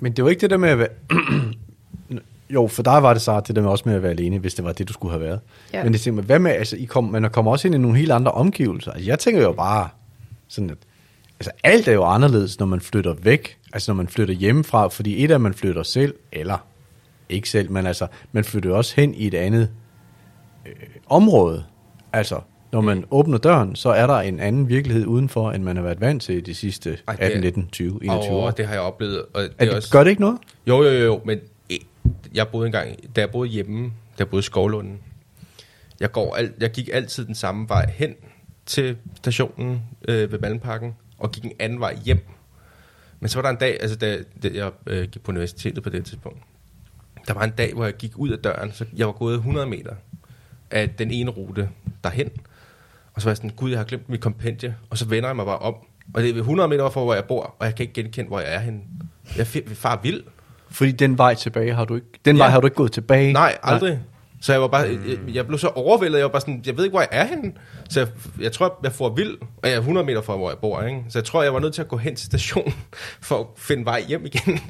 [0.00, 0.88] men det var ikke det der med at være...
[2.50, 4.54] jo, for dig var det så det der med også med at være alene, hvis
[4.54, 5.40] det var det, du skulle have været.
[5.72, 5.84] Ja.
[5.84, 8.12] Men jeg tænker, hvad med, altså, I kom, man kommer også ind i nogle helt
[8.12, 8.90] andre omgivelser.
[8.92, 9.88] Altså, jeg tænker jo bare
[10.48, 10.76] sådan, at
[11.40, 13.58] altså, alt er jo anderledes, når man flytter væk.
[13.72, 16.58] Altså, når man flytter hjemmefra, fordi et af, man flytter selv, eller
[17.28, 19.70] ikke selv, men altså, man flytter jo også hen i et andet
[20.66, 20.72] øh,
[21.06, 21.64] område.
[22.12, 22.40] Altså,
[22.72, 26.00] når man åbner døren, så er der en anden virkelighed udenfor, end man har været
[26.00, 28.50] vant til de sidste Ej, det 18, er- 19, 20, 21 år.
[28.50, 29.22] Det har jeg oplevet.
[29.34, 30.38] Og det Er er det, også, Gør det ikke noget?
[30.66, 31.38] Jo, jo, jo, jo, men
[31.70, 31.76] eh,
[32.34, 34.98] jeg boede engang, da jeg boede hjemme, da jeg boede i Skovlunden,
[36.00, 38.14] jeg, går al, jeg gik altid den samme vej hen
[38.66, 42.18] til stationen øh, ved Malmparken, og gik en anden vej hjem.
[43.20, 45.90] Men så var der en dag, altså da, da jeg øh, gik på universitetet på
[45.90, 46.38] det tidspunkt,
[47.28, 49.66] der var en dag, hvor jeg gik ud af døren, så jeg var gået 100
[49.66, 49.94] meter
[50.70, 51.68] af den ene rute
[52.04, 52.30] derhen,
[53.14, 55.36] og så var jeg sådan, gud, jeg har glemt mit kompendie, og så vender jeg
[55.36, 55.74] mig bare om,
[56.14, 58.40] og det er 100 meter fra, hvor jeg bor, og jeg kan ikke genkende, hvor
[58.40, 58.80] jeg er henne.
[59.36, 60.22] Jeg er far vild.
[60.70, 62.42] Fordi den vej tilbage har du ikke, den Ja.
[62.42, 63.32] vej har du ikke gået tilbage.
[63.32, 64.00] Nej, aldrig.
[64.40, 66.84] Så jeg var bare, jeg, jeg blev så overvældet, jeg var bare sådan, jeg ved
[66.84, 67.52] ikke, hvor jeg er henne.
[67.88, 68.08] Så jeg,
[68.40, 71.04] jeg tror, jeg får vild, og jeg er 100 meter fra, hvor jeg bor, ikke?
[71.08, 72.74] Så jeg tror, jeg var nødt til at gå hen til stationen,
[73.28, 74.60] for at finde vej hjem igen.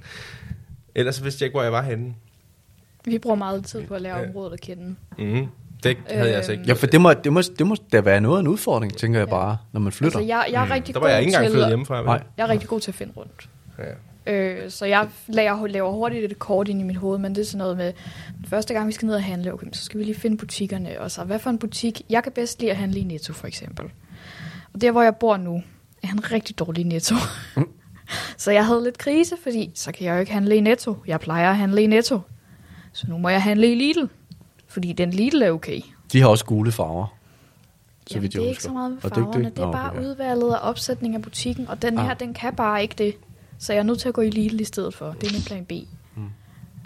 [0.95, 2.15] Ellers vidste jeg ikke, hvor jeg var henne.
[3.05, 4.97] Vi bruger meget tid på at lære området at kende.
[5.19, 5.47] Mm.
[5.83, 6.65] Det havde jeg altså ikke.
[6.67, 9.19] Ja, for det må, det, må, det må da være noget af en udfordring, tænker
[9.19, 10.19] jeg bare, når man flytter.
[10.19, 12.03] Altså, jeg, jeg er rigtig Der var jeg god ikke engang til, flyttet hjemmefra.
[12.03, 12.23] Nej.
[12.37, 13.49] Jeg er rigtig god til at finde rundt.
[13.79, 13.85] Ja.
[14.27, 17.45] Øh, så jeg laver, laver hurtigt et kort ind i mit hoved, men det er
[17.45, 17.93] sådan noget med,
[18.47, 21.11] første gang vi skal ned og handle, okay, så skal vi lige finde butikkerne, og
[21.11, 23.85] så hvad for en butik, jeg kan bedst lide at handle i Netto for eksempel.
[24.75, 25.63] Og der hvor jeg bor nu,
[26.03, 27.15] er en rigtig dårlig Netto.
[28.37, 30.97] så jeg havde lidt krise, fordi så kan jeg jo ikke handle i Netto.
[31.07, 32.21] Jeg plejer at handle i Netto.
[32.95, 34.07] Så nu må jeg handle i Lidl,
[34.67, 35.81] fordi den Lidl er okay.
[36.13, 37.07] De har også gule farver.
[38.07, 38.69] Så Jamen, vidt det jeg er ikke husker.
[38.69, 39.57] så meget med Og det er ikke farverne, det?
[39.57, 42.07] det er Nå, bare okay, udvalget og opsætning af butikken, og den Ah.
[42.07, 43.15] her, den kan bare ikke det.
[43.59, 45.11] Så jeg er nødt til at gå i Lidl i stedet for.
[45.21, 45.73] Det er min plan B.
[46.17, 46.29] Mm.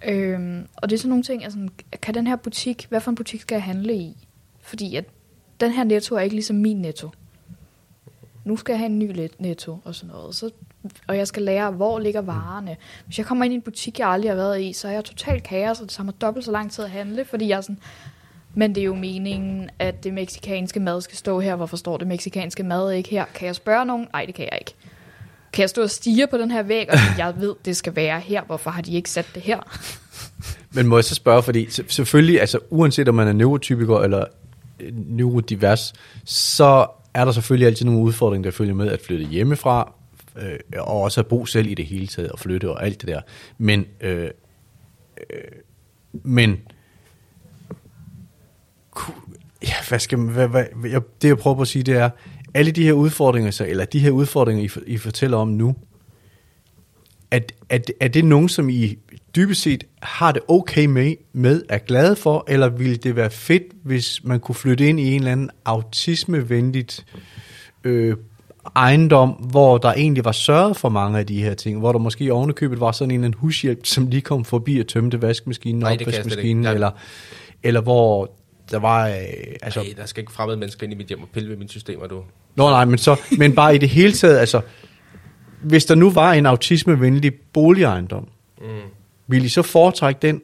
[0.09, 1.69] Øhm, og det er sådan nogle ting, altså,
[2.03, 4.27] kan den her butik, hvad for en butik skal jeg handle i?
[4.61, 5.05] Fordi at
[5.61, 7.11] den her netto er ikke ligesom min netto.
[8.45, 10.35] Nu skal jeg have en ny netto og sådan noget.
[10.35, 10.51] Så,
[11.07, 12.77] og jeg skal lære, hvor ligger varerne.
[13.07, 15.05] Hvis jeg kommer ind i en butik, jeg aldrig har været i, så er jeg
[15.05, 17.61] totalt kaos, og det tager mig dobbelt så lang tid at handle, fordi jeg er
[17.61, 17.79] sådan,
[18.55, 21.57] men det er jo meningen, at det meksikanske mad skal stå her.
[21.57, 23.25] Hvorfor står det meksikanske mad ikke her?
[23.35, 24.07] Kan jeg spørge nogen?
[24.13, 24.75] Nej, det kan jeg ikke.
[25.53, 28.21] Kan jeg stå og stige på den her væg, og jeg ved, det skal være
[28.21, 28.43] her.
[28.47, 29.61] Hvorfor har de ikke sat det her?
[30.75, 34.25] Men må jeg så spørge, fordi selvfølgelig, altså uanset om man er neurotypiker eller
[34.81, 35.93] øh, neurodivers,
[36.25, 39.93] så er der selvfølgelig altid nogle udfordringer, der følger med at flytte hjemmefra,
[40.39, 43.09] øh, og også at bo selv i det hele taget, og flytte og alt det
[43.09, 43.21] der.
[43.59, 44.31] Men, øh,
[45.31, 45.41] øh,
[46.13, 46.61] men
[48.91, 49.13] ku-
[49.63, 52.11] ja, hvad skal man, hvad, hvad, jeg, det jeg prøver på at sige, det er,
[52.55, 55.77] alle de her udfordringer, så, eller de her udfordringer, I, I fortæller om nu,
[57.31, 58.99] at, at, er det nogen, som I
[59.37, 63.63] dybest set har det okay med, med er glade for, eller ville det være fedt,
[63.83, 67.07] hvis man kunne flytte ind i en eller anden autismevenligt
[67.85, 68.17] øh,
[68.77, 72.33] ejendom, hvor der egentlig var sørget for mange af de her ting, hvor der måske
[72.33, 75.99] ovenikøbet var sådan en, anden hushjælp, som lige kom forbi og tømte vaskemaskinen og Nej,
[76.01, 76.65] opvaskemaskinen.
[76.65, 76.91] Jeg- eller,
[77.63, 78.31] eller hvor
[78.71, 79.09] der var...
[79.09, 79.15] Øh,
[79.63, 81.69] altså, Ej, der skal ikke fremmede mennesker ind i mit hjem og pille ved mine
[81.71, 82.23] systemer, du.
[82.57, 84.61] Nå nej, men, så, men bare i det hele taget, altså,
[85.63, 88.29] hvis der nu var en autismevenlig boligejendom,
[88.61, 88.67] Mm.
[89.27, 90.41] ville I så foretrække den,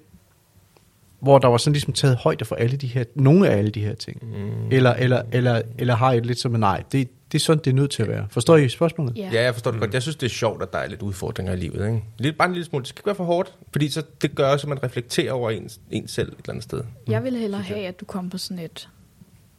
[1.24, 3.84] hvor der var sådan ligesom taget højde for alle de her, nogle af alle de
[3.84, 4.18] her ting?
[4.22, 4.68] Mm.
[4.70, 7.70] Eller, eller, eller, eller har I det lidt som, nej, det, det er sådan, det
[7.70, 8.26] er nødt til at være.
[8.30, 9.16] Forstår I spørgsmålet?
[9.16, 9.30] Ja.
[9.32, 9.94] Ja, jeg forstår det godt.
[9.94, 11.86] Jeg synes, det er sjovt, at der er lidt udfordringer i livet.
[11.86, 12.02] Ikke?
[12.18, 12.82] Lidt, bare en lille smule.
[12.82, 15.80] Det skal ikke være for hårdt, fordi så, det gør, så man reflekterer over ens,
[15.90, 16.82] ens selv et eller andet sted.
[17.08, 18.88] Jeg ville hellere have, at du kom på sådan et,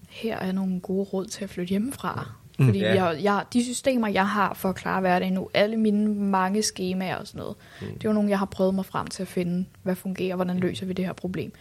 [0.10, 2.32] her er nogle gode råd til at flytte hjemmefra.
[2.60, 2.92] Fordi Ja.
[2.94, 2.98] mm.
[2.98, 7.16] jeg, jeg, de systemer, jeg har for at klare hverdagen nu, alle mine mange skemaer
[7.16, 7.88] og sådan noget, mm.
[7.88, 10.58] det er jo nogle, jeg har prøvet mig frem til at finde, hvad fungerer, hvordan
[10.60, 11.52] løser vi det her problem.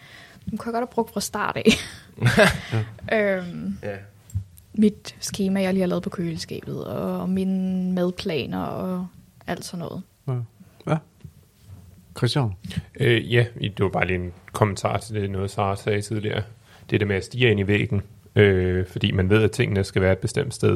[0.51, 1.71] Dem kan jeg godt have brugt fra start af.
[3.19, 3.97] øhm, Ja.
[4.75, 9.07] mit schema, jeg lige har lavet på køleskabet, og mine madplaner og
[9.47, 10.03] alt sådan noget.
[10.29, 10.33] Ja.
[10.93, 10.97] ja.
[12.17, 12.51] Christian?
[13.01, 16.43] Øh, ja, det var bare lige en kommentar til det, noget Sara sagde tidligere.
[16.91, 18.03] Det der med at stige ind i væggen,
[18.37, 20.71] øh, fordi man ved, at tingene skal være et bestemt sted.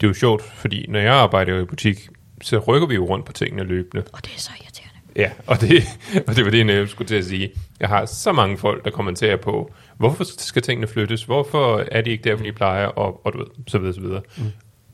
[0.00, 2.08] Det er jo sjovt, fordi når jeg arbejder i butik,
[2.42, 4.04] så rykker vi jo rundt på tingene løbende.
[4.12, 4.90] Og det er så irriterende.
[5.16, 5.82] Ja, og det,
[6.28, 7.50] og det var det, jeg skulle til at sige.
[7.80, 11.24] Jeg har så mange folk, der kommenterer på, hvorfor skal tingene flyttes?
[11.24, 12.86] Hvorfor er de ikke der, hvor de plejer?
[12.86, 14.22] Og, og du ved, så videre, så videre.
[14.36, 14.44] Mm.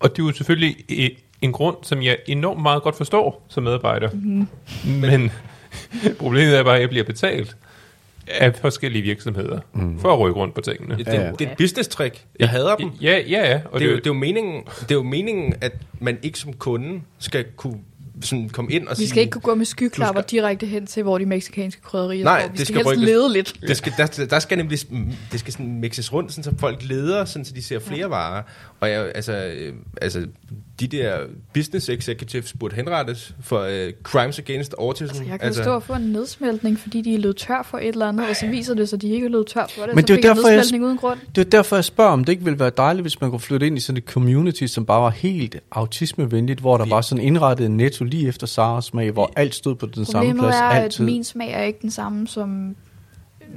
[0.00, 3.62] Og det er jo selvfølgelig i- en grund, som jeg enormt meget godt forstår som
[3.62, 4.11] medarbejder.
[4.12, 4.48] Mm.
[5.00, 5.30] Men
[6.18, 7.57] problemet er bare, at jeg bliver betalt
[8.29, 9.99] af forskellige virksomheder mm.
[10.01, 10.97] for at rykke rundt på tingene.
[10.97, 11.31] Det, Ja, ja.
[11.31, 12.24] det, det er et business-trick.
[12.41, 12.91] Jeg hader dem.
[13.03, 13.61] Ja, ja, ja.
[13.70, 16.39] Og det, er jo, det, er jo meningen, det er jo meningen, at man ikke
[16.39, 17.79] som kunde skal kunne
[18.22, 19.09] sådan komme ind og Vi sige...
[19.09, 22.41] skal ikke kunne gå med skyklapper Du direkte hen til, hvor de meksikanske krydderier Nej,
[22.41, 22.53] står.
[22.53, 23.07] Vi det skal, skal helst rykkes.
[23.07, 23.55] lede lidt.
[23.61, 24.79] Det skal, der, der skal nemlig
[25.33, 28.43] det skal sådan mixes rundt, sådan, så folk leder, sådan, så de ser flere varer.
[28.81, 29.72] Og jeg, altså, øh,
[30.03, 30.27] altså,
[30.81, 31.18] de der
[31.55, 35.03] business executives burde henrettes for uh, crimes against autism.
[35.05, 37.79] Altså, jeg kan altså, stå og få en nedsmeltning, fordi de er løbet tør for
[37.79, 39.87] et eller andet, og så viser det sig, at de ikke er løbet tør for
[39.87, 41.18] det, Men så det er jeg derfor, jeg- nedsmeltning uden grund.
[41.35, 43.66] Det er derfor, jeg spørger, om det ikke ville være dejligt, hvis man kunne flytte
[43.66, 47.24] ind i sådan et community, som bare var helt autismevenligt, hvor der Vi- var sådan
[47.24, 50.64] indrettet netto lige efter Saras smag, hvor alt stod på den samme Problemet plads er,
[50.64, 51.05] at altid.
[51.05, 52.77] min smag er ikke den samme som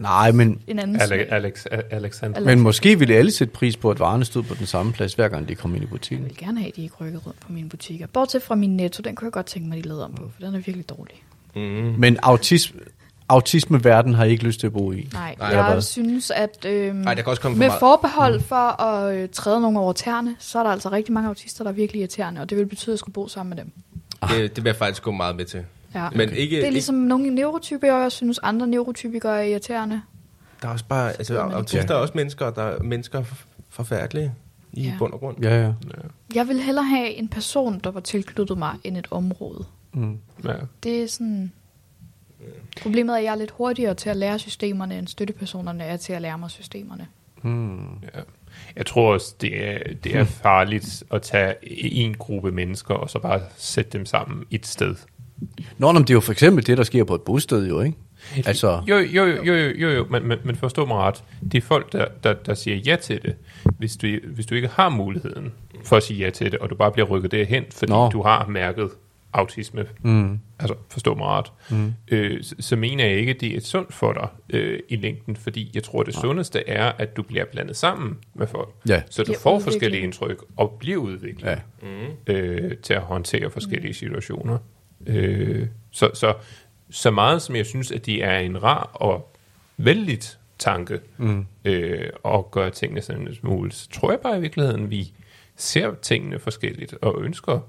[0.01, 1.31] Nej, men, en anden Alex, smag.
[1.31, 2.37] Alex, Alexander.
[2.37, 2.45] Alex.
[2.45, 5.27] men måske ville alle sætte pris på, at varerne stod på den samme plads, hver
[5.27, 6.27] gang de kom ind i Jeg butikken.
[6.27, 8.07] vil gerne have, at de ikke rykker rundt på mine butikker.
[8.07, 10.23] Bortset fra min netto, den kunne jeg godt tænke mig, at de lavede om på,
[10.35, 11.23] for den er virkelig dårlig.
[11.55, 11.95] Mm.
[11.99, 12.79] Men autisme,
[13.29, 14.95] autismeverden har I ikke lyst til at bo i.
[15.13, 15.73] Nej, Nej, Nej hvad?
[15.73, 17.79] jeg synes, at øhm, Ej, der kan også komme for med meget.
[17.79, 21.63] forbehold for at øh, træde nogen over tæerne, så er der altså rigtig mange autister,
[21.63, 23.71] der er virkelig irriterende, og det vil betyde, at jeg skulle bo sammen med dem.
[24.29, 25.63] Det, det vil jeg faktisk gå meget med til.
[25.95, 26.09] Ja.
[26.15, 29.95] Men ikke, Det er ligesom nogle neurotypere, og jeg synes, andre neurotypikere er irriterende.
[29.95, 30.05] ikke,
[30.61, 31.55] der er også bare, altså, ikke.
[31.55, 33.23] autister er også mennesker, der er mennesker
[33.69, 34.33] forfærdelige
[34.73, 34.93] i Ja.
[34.99, 35.37] bund og grund.
[35.43, 35.71] Ja, ja.
[36.35, 39.65] Jeg vil hellere have en person, der var tilknyttet mig, end et område.
[39.93, 40.17] Mm.
[40.43, 40.53] Ja.
[40.83, 41.51] Det er sådan...
[42.81, 46.13] Problemet er, at jeg er lidt hurtigere til at lære systemerne, end støttepersonerne er til
[46.13, 47.07] at lære mig systemerne.
[47.41, 47.79] Mm.
[48.03, 48.19] Ja.
[48.75, 51.55] Jeg tror også, det er, det er farligt at tage
[51.93, 54.95] en gruppe mennesker, og så bare sætte dem sammen et sted.
[55.77, 57.97] Nå, men det er jo for eksempel det, der sker på et bosted jo, ikke?
[58.45, 61.23] Altså, Jo, jo, jo, jo, jo, jo, jo men, men, men forstå mig ret.
[61.51, 63.35] Det er folk, der, der, der siger ja til det.
[63.77, 65.51] Hvis du, hvis du ikke har muligheden
[65.85, 68.09] for at sige ja til det, og du bare bliver rykket derhen, fordi Nå.
[68.09, 68.89] Du har mærket
[69.33, 70.39] autisme, mm.
[70.59, 71.93] altså forstå mig ret, mm.
[72.11, 75.35] øh, så, så mener jeg ikke, at det er sundt for dig øh, i længden,
[75.35, 79.01] fordi jeg tror, det sundeste er, at du bliver blandet sammen med folk, Ja.
[79.09, 79.63] så du får udviklet.
[79.73, 81.57] forskellige indtryk og bliver udviklet
[82.27, 82.33] Ja.
[82.33, 84.57] øh, til at håndtere forskellige situationer.
[85.05, 86.33] Øh, så, så,
[86.89, 89.35] så meget som jeg synes, at de er en rar og
[89.77, 91.45] vældigt tanke Mm.
[91.65, 95.13] øh, og gøre tingene sådan en smule, så tror jeg bare i virkeligheden, vi
[95.55, 97.59] ser tingene forskelligt og ønsker,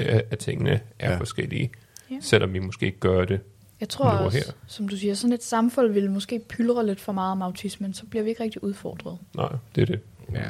[0.00, 1.18] øh, at tingene er Ja.
[1.18, 1.70] forskellige,
[2.10, 2.16] Ja.
[2.20, 3.40] selvom vi måske ikke gør det.
[3.80, 4.52] Jeg tror også, her.
[4.66, 8.06] som du siger, sådan et samfund ville måske pyldre lidt for meget om autismen, så
[8.06, 9.18] bliver vi ikke rigtig udfordret.
[9.36, 10.00] Nej, det er det.
[10.32, 10.44] Ja,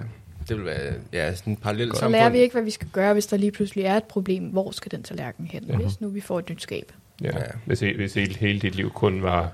[0.48, 2.12] det vil være ja, sådan en parallel Så samfund.
[2.12, 4.44] lærer vi ikke, hvad vi skal gøre, hvis der lige pludselig er et problem.
[4.44, 5.76] Hvor skal den tallerken hen, Mhm.
[5.82, 6.92] hvis nu vi får et nyt skab?
[7.22, 7.26] Ja.
[7.26, 7.38] Ja.
[7.38, 7.44] Ja.
[7.66, 9.52] Hvis, hvis hele, hele dit liv kun var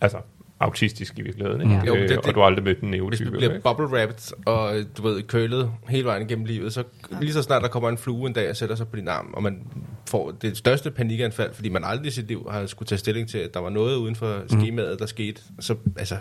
[0.00, 0.18] altså,
[0.60, 1.70] autistisk i virkeligheden, Mm.
[1.74, 1.86] ikke?
[1.86, 3.24] Jo, Øh, det- det- og du har aldrig mødt en Hvis neotype.
[3.30, 3.62] du bliver ikke?
[3.62, 6.84] bubble wrapped og du ved, kølet hele vejen igennem livet, så
[7.20, 9.30] lige så snart der kommer en flue en dag og sætter sig på din arm,
[9.34, 9.60] og man
[10.08, 13.38] får det største panikanfald, fordi man aldrig i sit liv har skulle tage stilling til,
[13.38, 16.16] at der var noget uden for skemaet, der skete, så altså,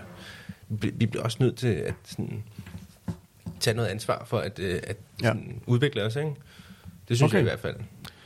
[0.70, 2.44] vi vi bliver også nødt til at sådan,
[3.62, 5.28] tage noget ansvar for at, øh, at Ja.
[5.28, 6.30] sådan, udvikle os, ikke?
[7.10, 7.34] Det synes Okay.
[7.34, 7.76] jeg i hvert fald.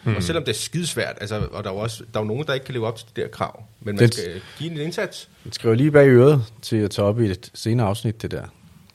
[0.03, 0.15] Mm.
[0.15, 2.45] Og selvom det er skidesvært, altså, og der er jo også der er jo nogen,
[2.47, 4.77] der ikke kan leve op til de der krav, men man Det- skal give en
[4.77, 5.29] indsats.
[5.45, 8.43] Jeg skriver lige bag øret til at tage op i et senere afsnit, det der,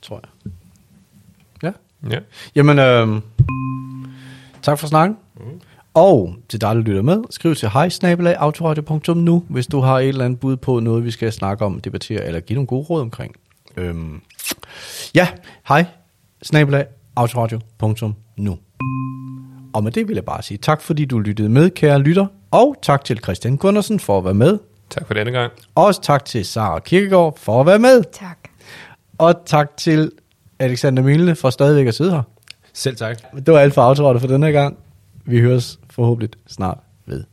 [0.02, 0.52] tror jeg.
[1.62, 1.72] Ja.
[2.10, 2.18] Ja.
[2.54, 3.22] Jamen, øh,
[4.62, 5.16] tak for snakken.
[5.36, 5.60] Mm.
[5.94, 7.88] Og til dig, der lytter med, skriv til hej
[8.38, 12.24] autoradio.nu, hvis du har et eller andet bud på noget, vi skal snakke om, debattere
[12.24, 13.34] eller give nogle gode råd omkring.
[13.76, 14.22] Øhm,
[15.14, 15.28] ja,
[15.68, 15.84] hej
[17.16, 18.58] autoradio.nu.
[19.72, 22.26] Og med det vil jeg bare sige tak, fordi du lyttede med, kære lytter.
[22.50, 24.58] Og tak til Christian Gundersen for at være med.
[24.90, 25.52] Tak for denne gang.
[25.74, 28.02] Også tak til Sara Kirkegaard for at være med.
[28.12, 28.38] Tak.
[29.18, 30.12] Og tak til
[30.58, 32.22] Alexander Milne for stadigvæk at sidde her.
[32.72, 33.18] Selv tak.
[33.36, 34.78] Det var alt for Autoradio for denne gang.
[35.24, 37.24] Vi høres forhåbentlig snart ved.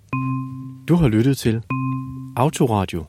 [0.88, 1.62] Du har lyttet til
[2.38, 3.06] Autoradio